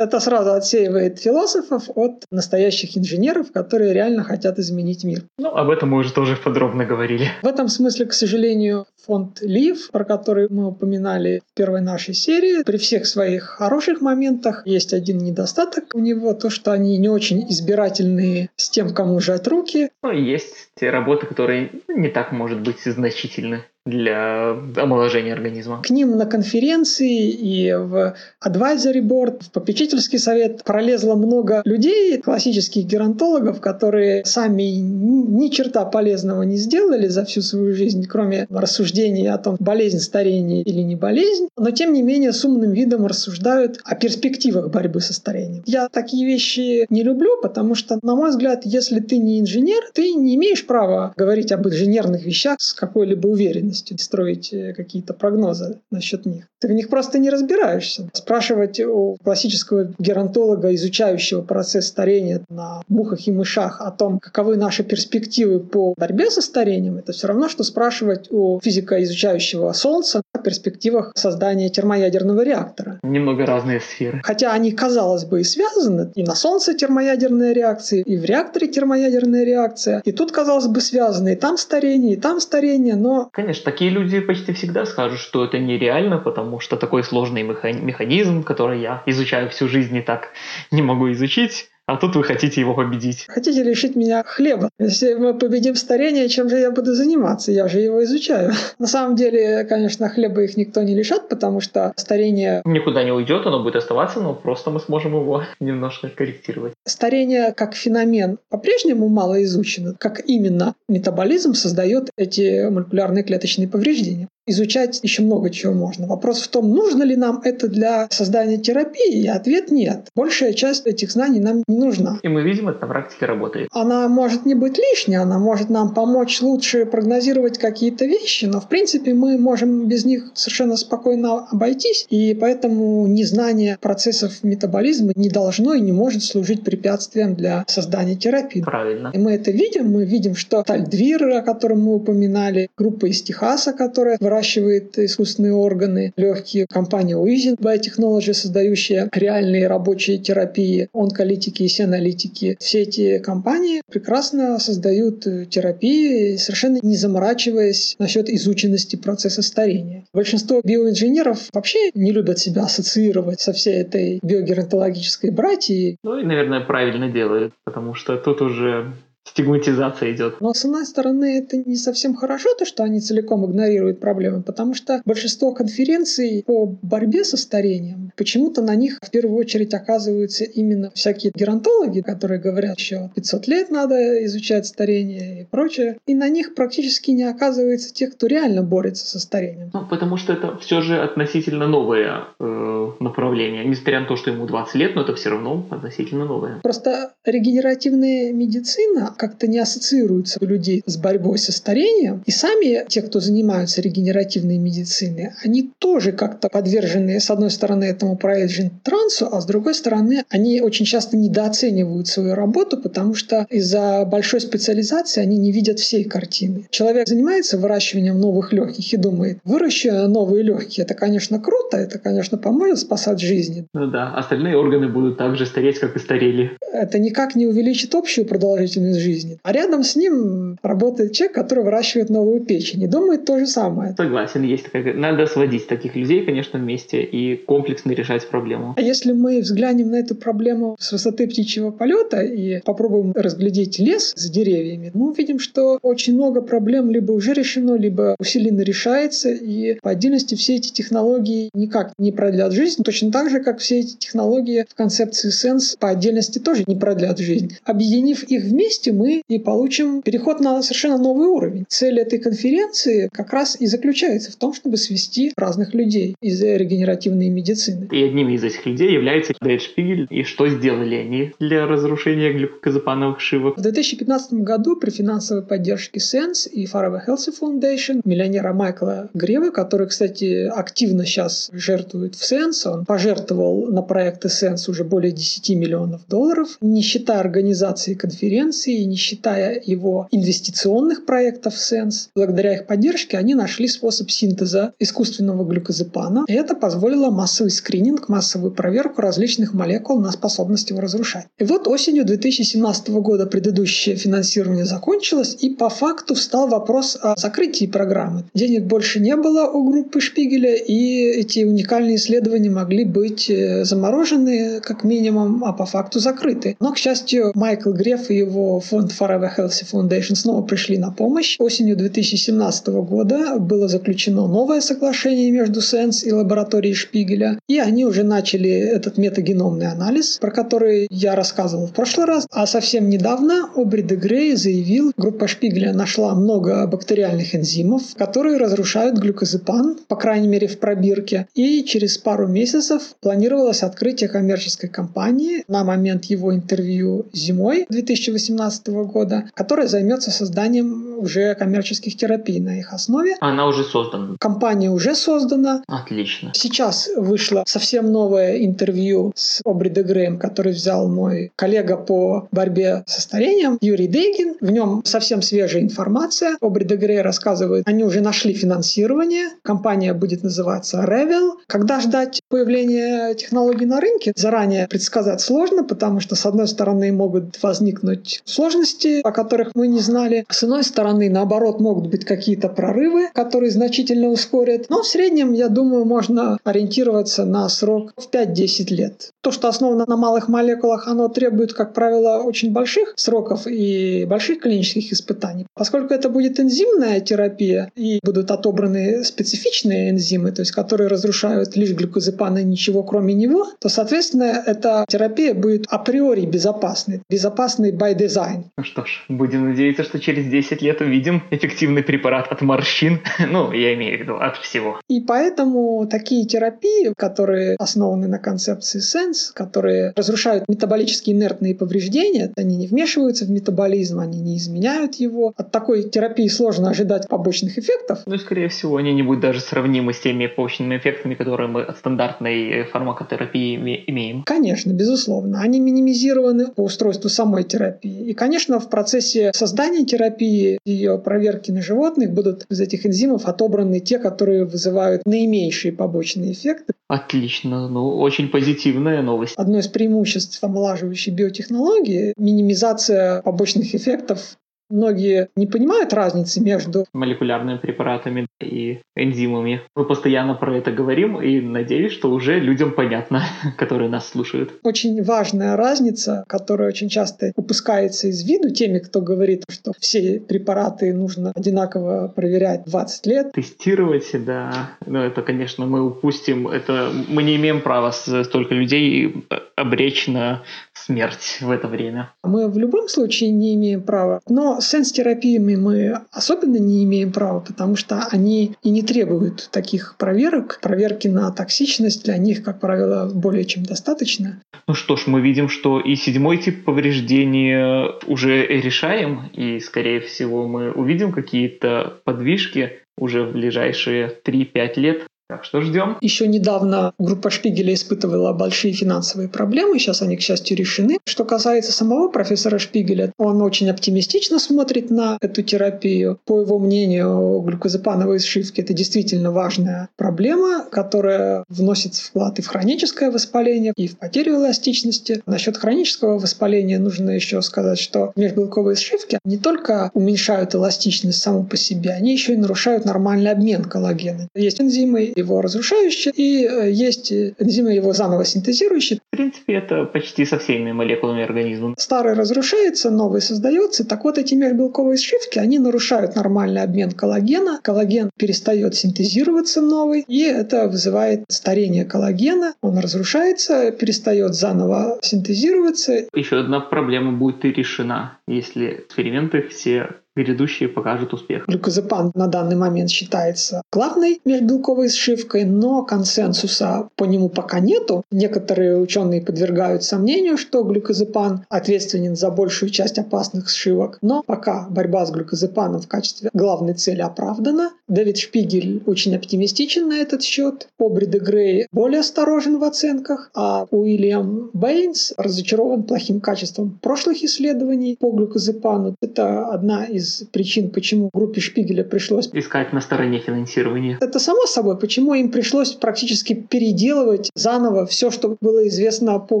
[0.00, 5.24] Это сразу отсеивает философов от настоящих инженеров, которые реально хотят изменить мир.
[5.38, 7.28] Ну, об этом мы уже тоже подробно говорили.
[7.42, 12.62] В этом смысле, к сожалению, фонд Лив, про который мы упоминали в первой нашей серии,
[12.62, 17.44] при всех своих хороших моментах есть один недостаток у него, то, что они не очень
[17.50, 19.90] избирательные с тем, кому жать руки.
[20.02, 25.82] Ну, есть те работы, которые не так, может быть, значительны для омоложения организма.
[25.82, 32.86] К ним на конференции и в advisory board, в попечительский совет пролезло много людей, классических
[32.86, 39.36] геронтологов, которые сами ни черта полезного не сделали за всю свою жизнь, кроме рассуждений о
[39.36, 43.94] том, болезнь старения или не болезнь, но тем не менее с умным видом рассуждают о
[43.96, 45.62] перспективах борьбы со старением.
[45.66, 50.14] Я такие вещи не люблю, потому что, на мой взгляд, если ты не инженер, ты
[50.14, 55.80] не имеешь права говорить об инженерных вещах с какой-либо уверенностью уверенностью строить э, какие-то прогнозы
[55.90, 56.48] насчет них.
[56.64, 58.08] Ты в них просто не разбираешься.
[58.14, 64.82] Спрашивать у классического геронтолога, изучающего процесс старения на мухах и мышах о том, каковы наши
[64.82, 70.38] перспективы по борьбе со старением, это все равно, что спрашивать у физика, изучающего Солнце, о
[70.38, 72.98] перспективах создания термоядерного реактора.
[73.02, 74.22] Немного разные сферы.
[74.24, 76.12] Хотя они, казалось бы, и связаны.
[76.14, 80.00] И на Солнце термоядерная реакция, и в реакторе термоядерная реакция.
[80.06, 81.34] И тут, казалось бы, связаны.
[81.34, 83.28] И там старение, и там старение, но...
[83.32, 88.80] Конечно, такие люди почти всегда скажут, что это нереально, потому что такой сложный механизм, который
[88.80, 90.30] я изучаю всю жизнь и так
[90.70, 93.26] не могу изучить, А тут вы хотите его победить.
[93.28, 94.70] Хотите лишить меня хлеба?
[94.78, 97.52] Если мы победим старение, чем же я буду заниматься?
[97.52, 98.52] Я же его изучаю.
[98.78, 102.62] На самом деле, конечно, хлеба их никто не лишат, потому что старение...
[102.64, 106.72] Никуда не уйдет, оно будет оставаться, но просто мы сможем его немножко корректировать.
[106.86, 109.94] Старение как феномен по-прежнему мало изучено.
[109.98, 116.06] Как именно метаболизм создает эти молекулярные клеточные повреждения изучать еще много чего можно.
[116.06, 120.08] Вопрос в том, нужно ли нам это для создания терапии, и ответ нет.
[120.14, 122.18] Большая часть этих знаний нам не нужна.
[122.22, 123.68] И мы видим, это на практике работает.
[123.72, 128.68] Она может не быть лишней, она может нам помочь лучше прогнозировать какие-то вещи, но в
[128.68, 135.74] принципе мы можем без них совершенно спокойно обойтись, и поэтому незнание процессов метаболизма не должно
[135.74, 138.62] и не может служить препятствием для создания терапии.
[138.62, 139.10] Правильно.
[139.14, 143.72] И мы это видим, мы видим, что Тальдвир, о котором мы упоминали, группа из Техаса,
[143.72, 146.66] которая выращивает искусственные органы, легкие.
[146.68, 152.56] Компания Uizin Biotechnology, создающая реальные рабочие терапии, онколитики и сеаналитики.
[152.58, 155.20] Все эти компании прекрасно создают
[155.50, 160.04] терапии, совершенно не заморачиваясь насчет изученности процесса старения.
[160.12, 165.98] Большинство биоинженеров вообще не любят себя ассоциировать со всей этой биогеронтологической братьей.
[166.02, 170.40] Ну и, наверное, правильно делают, потому что тут уже стигматизация идет.
[170.40, 174.74] Но с одной стороны, это не совсем хорошо, то, что они целиком игнорируют проблемы, потому
[174.74, 180.90] что большинство конференций по борьбе со старением, почему-то на них в первую очередь оказываются именно
[180.94, 185.98] всякие геронтологи, которые говорят, что 500 лет надо изучать старение и прочее.
[186.06, 189.70] И на них практически не оказывается тех, кто реально борется со старением.
[189.72, 193.64] Ну, потому что это все же относительно новое э, направление.
[193.64, 196.60] Несмотря на то, что ему 20 лет, но это все равно относительно новое.
[196.62, 202.22] Просто регенеративная медицина как-то не ассоциируются у людей с борьбой со старением.
[202.26, 208.16] И сами те, кто занимаются регенеративной медициной, они тоже как-то подвержены, с одной стороны, этому
[208.16, 214.04] проезжен трансу, а с другой стороны, они очень часто недооценивают свою работу, потому что из-за
[214.04, 216.66] большой специализации они не видят всей картины.
[216.70, 222.38] Человек занимается выращиванием новых легких и думает, выращу новые легкие, это, конечно, круто, это, конечно,
[222.38, 223.66] поможет спасать жизни.
[223.74, 226.56] Ну да, остальные органы будут так же стареть, как и старели.
[226.72, 229.38] Это никак не увеличит общую продолжительность жизни.
[229.42, 233.94] А рядом с ним работает человек, который выращивает новую печень и думает то же самое.
[233.96, 234.94] Согласен, есть такая...
[234.94, 238.74] Надо сводить таких людей, конечно, вместе и комплексно решать проблему.
[238.76, 244.12] А если мы взглянем на эту проблему с высоты птичьего полета и попробуем разглядеть лес
[244.16, 249.78] с деревьями, мы увидим, что очень много проблем либо уже решено, либо усиленно решается, и
[249.80, 253.96] по отдельности все эти технологии никак не продлят жизнь, точно так же, как все эти
[253.96, 257.56] технологии в концепции Sense по отдельности тоже не продлят жизнь.
[257.64, 261.66] Объединив их вместе, мы и получим переход на совершенно новый уровень.
[261.68, 267.28] Цель этой конференции как раз и заключается в том, чтобы свести разных людей из регенеративной
[267.28, 267.88] медицины.
[267.90, 270.06] И одним из этих людей является Дэйд Шпигель.
[270.10, 273.58] И что сделали они для разрушения глюкозапановых шивок?
[273.58, 279.88] В 2015 году при финансовой поддержке Sense и Forever Healthy Foundation миллионера Майкла Грева, который,
[279.88, 286.06] кстати, активно сейчас жертвует в Sense, он пожертвовал на проекты Sense уже более 10 миллионов
[286.08, 292.08] долларов, не считая организации конференции, не считая его инвестиционных проектов Sense.
[292.14, 298.52] Благодаря их поддержке они нашли способ синтеза искусственного глюкозепана, и это позволило массовый скрининг, массовую
[298.52, 301.26] проверку различных молекул на способность его разрушать.
[301.38, 307.66] И вот осенью 2017 года предыдущее финансирование закончилось, и по факту встал вопрос о закрытии
[307.66, 308.24] программы.
[308.34, 314.60] Денег больше не было у группы Шпигеля, и эти уникальные исследования могли быть э, заморожены
[314.60, 316.56] как минимум, а по факту закрыты.
[316.60, 321.36] Но, к счастью, Майкл Греф и его фонд Forever Healthy Foundation снова пришли на помощь.
[321.38, 328.02] Осенью 2017 года было заключено новое соглашение между Sense и лабораторией Шпигеля, и они уже
[328.02, 333.82] начали этот метагеномный анализ, про который я рассказывал в прошлый раз, а совсем недавно Обри
[333.82, 340.46] де Грей заявил, группа Шпигеля нашла много бактериальных энзимов, которые разрушают глюкозепан, по крайней мере
[340.46, 347.66] в пробирке, и через пару месяцев планировалось открытие коммерческой компании на момент его интервью зимой
[347.68, 353.16] 2018 года, которая займется созданием уже коммерческих терапий на их основе.
[353.20, 354.16] Она уже создана.
[354.18, 355.62] Компания уже создана.
[355.66, 356.32] Отлично.
[356.34, 362.84] Сейчас вышло совсем новое интервью с Обри де Греем, который взял мой коллега по борьбе
[362.86, 364.36] со старением, Юрий Дейгин.
[364.40, 366.36] В нем совсем свежая информация.
[366.40, 369.28] Обри де Грей рассказывает, они уже нашли финансирование.
[369.42, 371.32] Компания будет называться Revel.
[371.46, 377.42] Когда ждать появления технологий на рынке, заранее предсказать сложно, потому что, с одной стороны, могут
[377.42, 380.26] возникнуть сложности сложности, о которых мы не знали.
[380.28, 384.66] С одной стороны, наоборот, могут быть какие-то прорывы, которые значительно ускорят.
[384.68, 389.10] Но в среднем, я думаю, можно ориентироваться на срок в 5-10 лет.
[389.22, 394.40] То, что основано на малых молекулах, оно требует, как правило, очень больших сроков и больших
[394.40, 395.46] клинических испытаний.
[395.54, 401.72] Поскольку это будет энзимная терапия и будут отобраны специфичные энзимы, то есть которые разрушают лишь
[401.72, 408.33] глюкозепан и ничего кроме него, то, соответственно, эта терапия будет априори безопасной, безопасной by design.
[408.56, 413.52] Ну что ж, будем надеяться, что через 10 лет увидим эффективный препарат от морщин, ну,
[413.52, 414.80] я имею в виду от всего.
[414.88, 422.56] И поэтому такие терапии, которые основаны на концепции SENSE, которые разрушают метаболически инертные повреждения, они
[422.56, 425.32] не вмешиваются в метаболизм, они не изменяют его.
[425.36, 428.00] От такой терапии сложно ожидать побочных эффектов.
[428.06, 431.62] Ну и, скорее всего, они не будут даже сравнимы с теми побочными эффектами, которые мы
[431.62, 434.22] от стандартной фармакотерапии имеем.
[434.24, 435.40] Конечно, безусловно.
[435.40, 438.10] Они минимизированы по устройству самой терапии.
[438.10, 443.80] И, конечно, в процессе создания терапии, ее проверки на животных будут из этих энзимов отобраны
[443.80, 446.72] те, которые вызывают наименьшие побочные эффекты.
[446.88, 447.68] Отлично.
[447.68, 449.34] Ну, очень позитивная новость.
[449.36, 454.38] Одно из преимуществ омолаживающей биотехнологии– минимизация побочных эффектов
[454.70, 459.62] Многие не понимают разницы между молекулярными препаратами и энзимами.
[459.76, 463.24] Мы постоянно про это говорим и надеюсь, что уже людям понятно,
[463.58, 464.54] которые нас слушают.
[464.62, 470.92] Очень важная разница, которая очень часто упускается из виду теми, кто говорит, что все препараты
[470.94, 473.32] нужно одинаково проверять 20 лет.
[473.32, 474.70] Тестировать, да.
[474.86, 476.48] Но это, конечно, мы упустим.
[476.48, 479.24] Это мы не имеем права столько людей
[479.56, 480.42] обречь на
[480.72, 482.12] смерть в это время.
[482.22, 484.20] Мы в любом случае не имеем права.
[484.28, 489.96] Но с сенс-терапиями мы особенно не имеем права, потому что они и не требуют таких
[489.98, 490.58] проверок.
[490.62, 494.40] Проверки на токсичность для них, как правило, более чем достаточно.
[494.66, 500.46] Ну что ж, мы видим, что и седьмой тип повреждения уже решаем, и, скорее всего,
[500.46, 505.02] мы увидим какие-то подвижки уже в ближайшие 3-5 лет.
[505.26, 505.96] Так что ждем.
[506.02, 510.98] Еще недавно группа Шпигеля испытывала большие финансовые проблемы, сейчас они, к счастью, решены.
[511.06, 516.20] Что касается самого профессора Шпигеля, он очень оптимистично смотрит на эту терапию.
[516.26, 523.10] По его мнению, глюкозепановые сшивки– это действительно важная проблема, которая вносит вклад и в хроническое
[523.10, 525.22] воспаление, и в потерю эластичности.
[525.24, 531.56] Насчет хронического воспаления нужно еще сказать, что межбелковые сшивки не только уменьшают эластичность саму по
[531.56, 534.28] себе, они еще и нарушают нормальный обмен коллагена.
[534.34, 539.00] Есть энзимы, его разрушающие, и э, есть энзимы его заново синтезирующие.
[539.12, 541.74] В принципе, это почти со всеми молекулами организма.
[541.78, 543.86] Старый разрушается, новый создается.
[543.86, 547.60] Так вот, эти межбелковые сшивки, они нарушают нормальный обмен коллагена.
[547.62, 552.54] Коллаген перестает синтезироваться новый, и это вызывает старение коллагена.
[552.62, 556.06] Он разрушается, перестает заново синтезироваться.
[556.14, 561.46] Еще одна проблема будет и решена, если эксперименты все грядущие покажут успех.
[561.46, 568.04] Глюкозепан на данный момент считается главной межбелковой сшивкой, но консенсуса по нему пока нету.
[568.10, 575.04] Некоторые ученые подвергают сомнению, что глюкозепан ответственен за большую часть опасных сшивок, но пока борьба
[575.06, 577.70] с глюкозепаном в качестве главной цели оправдана.
[577.88, 580.68] Дэвид Шпигель очень оптимистичен на этот счет.
[580.78, 587.96] Обри де Грей более осторожен в оценках, а Уильям Бэйнс разочарован плохим качеством прошлых исследований
[588.00, 588.94] по глюкозепану.
[589.02, 593.98] Это одна из причин, почему группе Шпигеля пришлось искать на стороне финансирования.
[594.00, 599.40] Это само собой, почему им пришлось практически переделывать заново все, что было известно по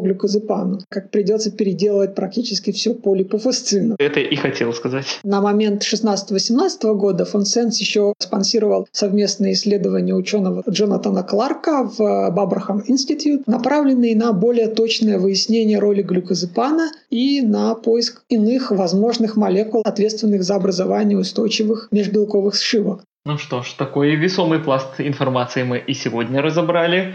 [0.00, 3.96] глюкозепану, как придется переделывать практически все по липофасцину.
[3.98, 5.06] Это и хотел сказать.
[5.24, 12.82] На момент 16-18 года фонд Сенс еще спонсировал совместные исследования ученого Джонатана Кларка в Бабрахам
[12.88, 20.42] Институт, направленные на более точное выяснение роли глюкозепана и на поиск иных возможных молекул, ответственных
[20.42, 23.04] за образование устойчивых межбелковых сшивок.
[23.24, 27.14] Ну что ж, такой весомый пласт информации мы и сегодня разобрали.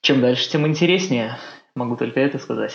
[0.00, 1.36] Чем дальше, тем интереснее.
[1.76, 2.72] Могу только это сказать.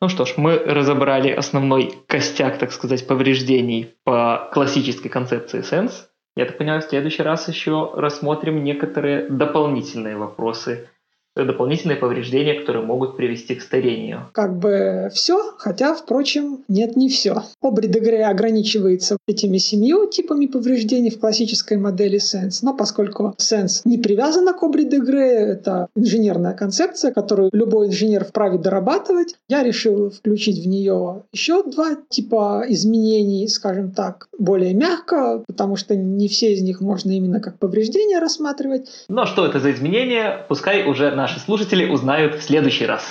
[0.00, 5.92] Ну что ж, мы разобрали основной костяк, так сказать, повреждений по классической концепции Sense.
[6.34, 10.88] Я так понимаю, в следующий раз еще рассмотрим некоторые дополнительные вопросы
[11.36, 14.28] дополнительные повреждения, которые могут привести к старению.
[14.32, 17.42] Как бы все, хотя, впрочем, нет, не все.
[17.60, 23.98] Обри Дегре ограничивается этими семью типами повреждений в классической модели Sense, но поскольку Sense не
[23.98, 30.62] привязана к Обри Дегре, это инженерная концепция, которую любой инженер вправе дорабатывать, я решил включить
[30.62, 36.62] в нее еще два типа изменений, скажем так, более мягко, потому что не все из
[36.62, 38.90] них можно именно как повреждения рассматривать.
[39.08, 43.04] Но что это за изменения, пускай уже наши слушатели узнают в следующий раз.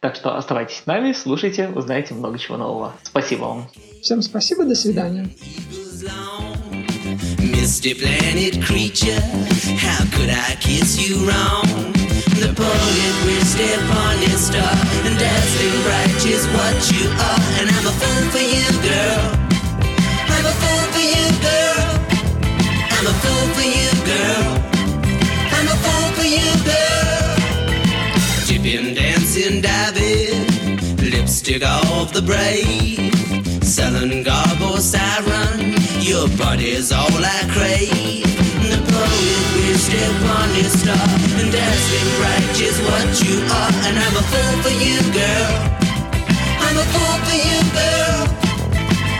[0.00, 2.94] Так что оставайтесь с нами, слушайте, узнаете много чего нового.
[3.02, 3.68] Спасибо вам.
[4.00, 5.28] Всем спасибо, до свидания.
[7.40, 9.20] Misty planet creature,
[9.76, 11.66] how could I kiss you wrong?
[12.38, 17.40] The poet will step on his star, and dazzling bright is what you are.
[17.58, 19.47] And I'm a fool for you, girl.
[31.58, 33.14] Lipstick off the brave.
[33.64, 38.22] Selling garb or siren, your body's all I crave.
[38.70, 41.08] The poet will step on his star,
[41.40, 43.72] and dazzling bright is what you are.
[43.86, 45.52] And I'm a fool for you, girl.
[46.60, 48.20] I'm a fool for you, girl.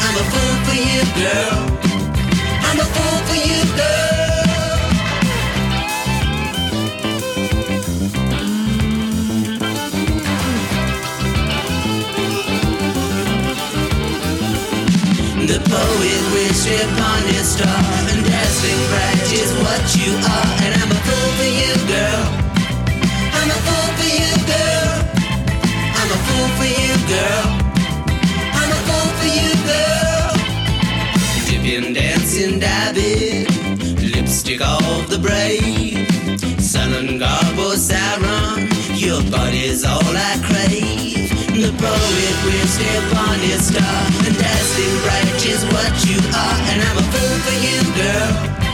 [0.04, 1.58] I'm a fool for you, girl.
[2.66, 4.07] I'm a fool for you, girl.
[15.68, 20.50] Poet wished upon his star, and dazzling bright is what you are.
[20.64, 22.24] And I'm a fool for you, girl.
[23.38, 24.92] I'm a fool for you, girl.
[25.98, 27.46] I'm a fool for you, girl.
[28.60, 30.30] I'm a fool for you, girl.
[31.46, 33.46] Dipping, dancing, diving,
[34.12, 36.06] lipstick off the braid.
[36.60, 41.07] Sullen garb or siren, your body's all I crave.
[41.58, 46.58] The poet step on his star, and dazzling bright is what you are.
[46.70, 48.67] And I'm a fool for you, girl.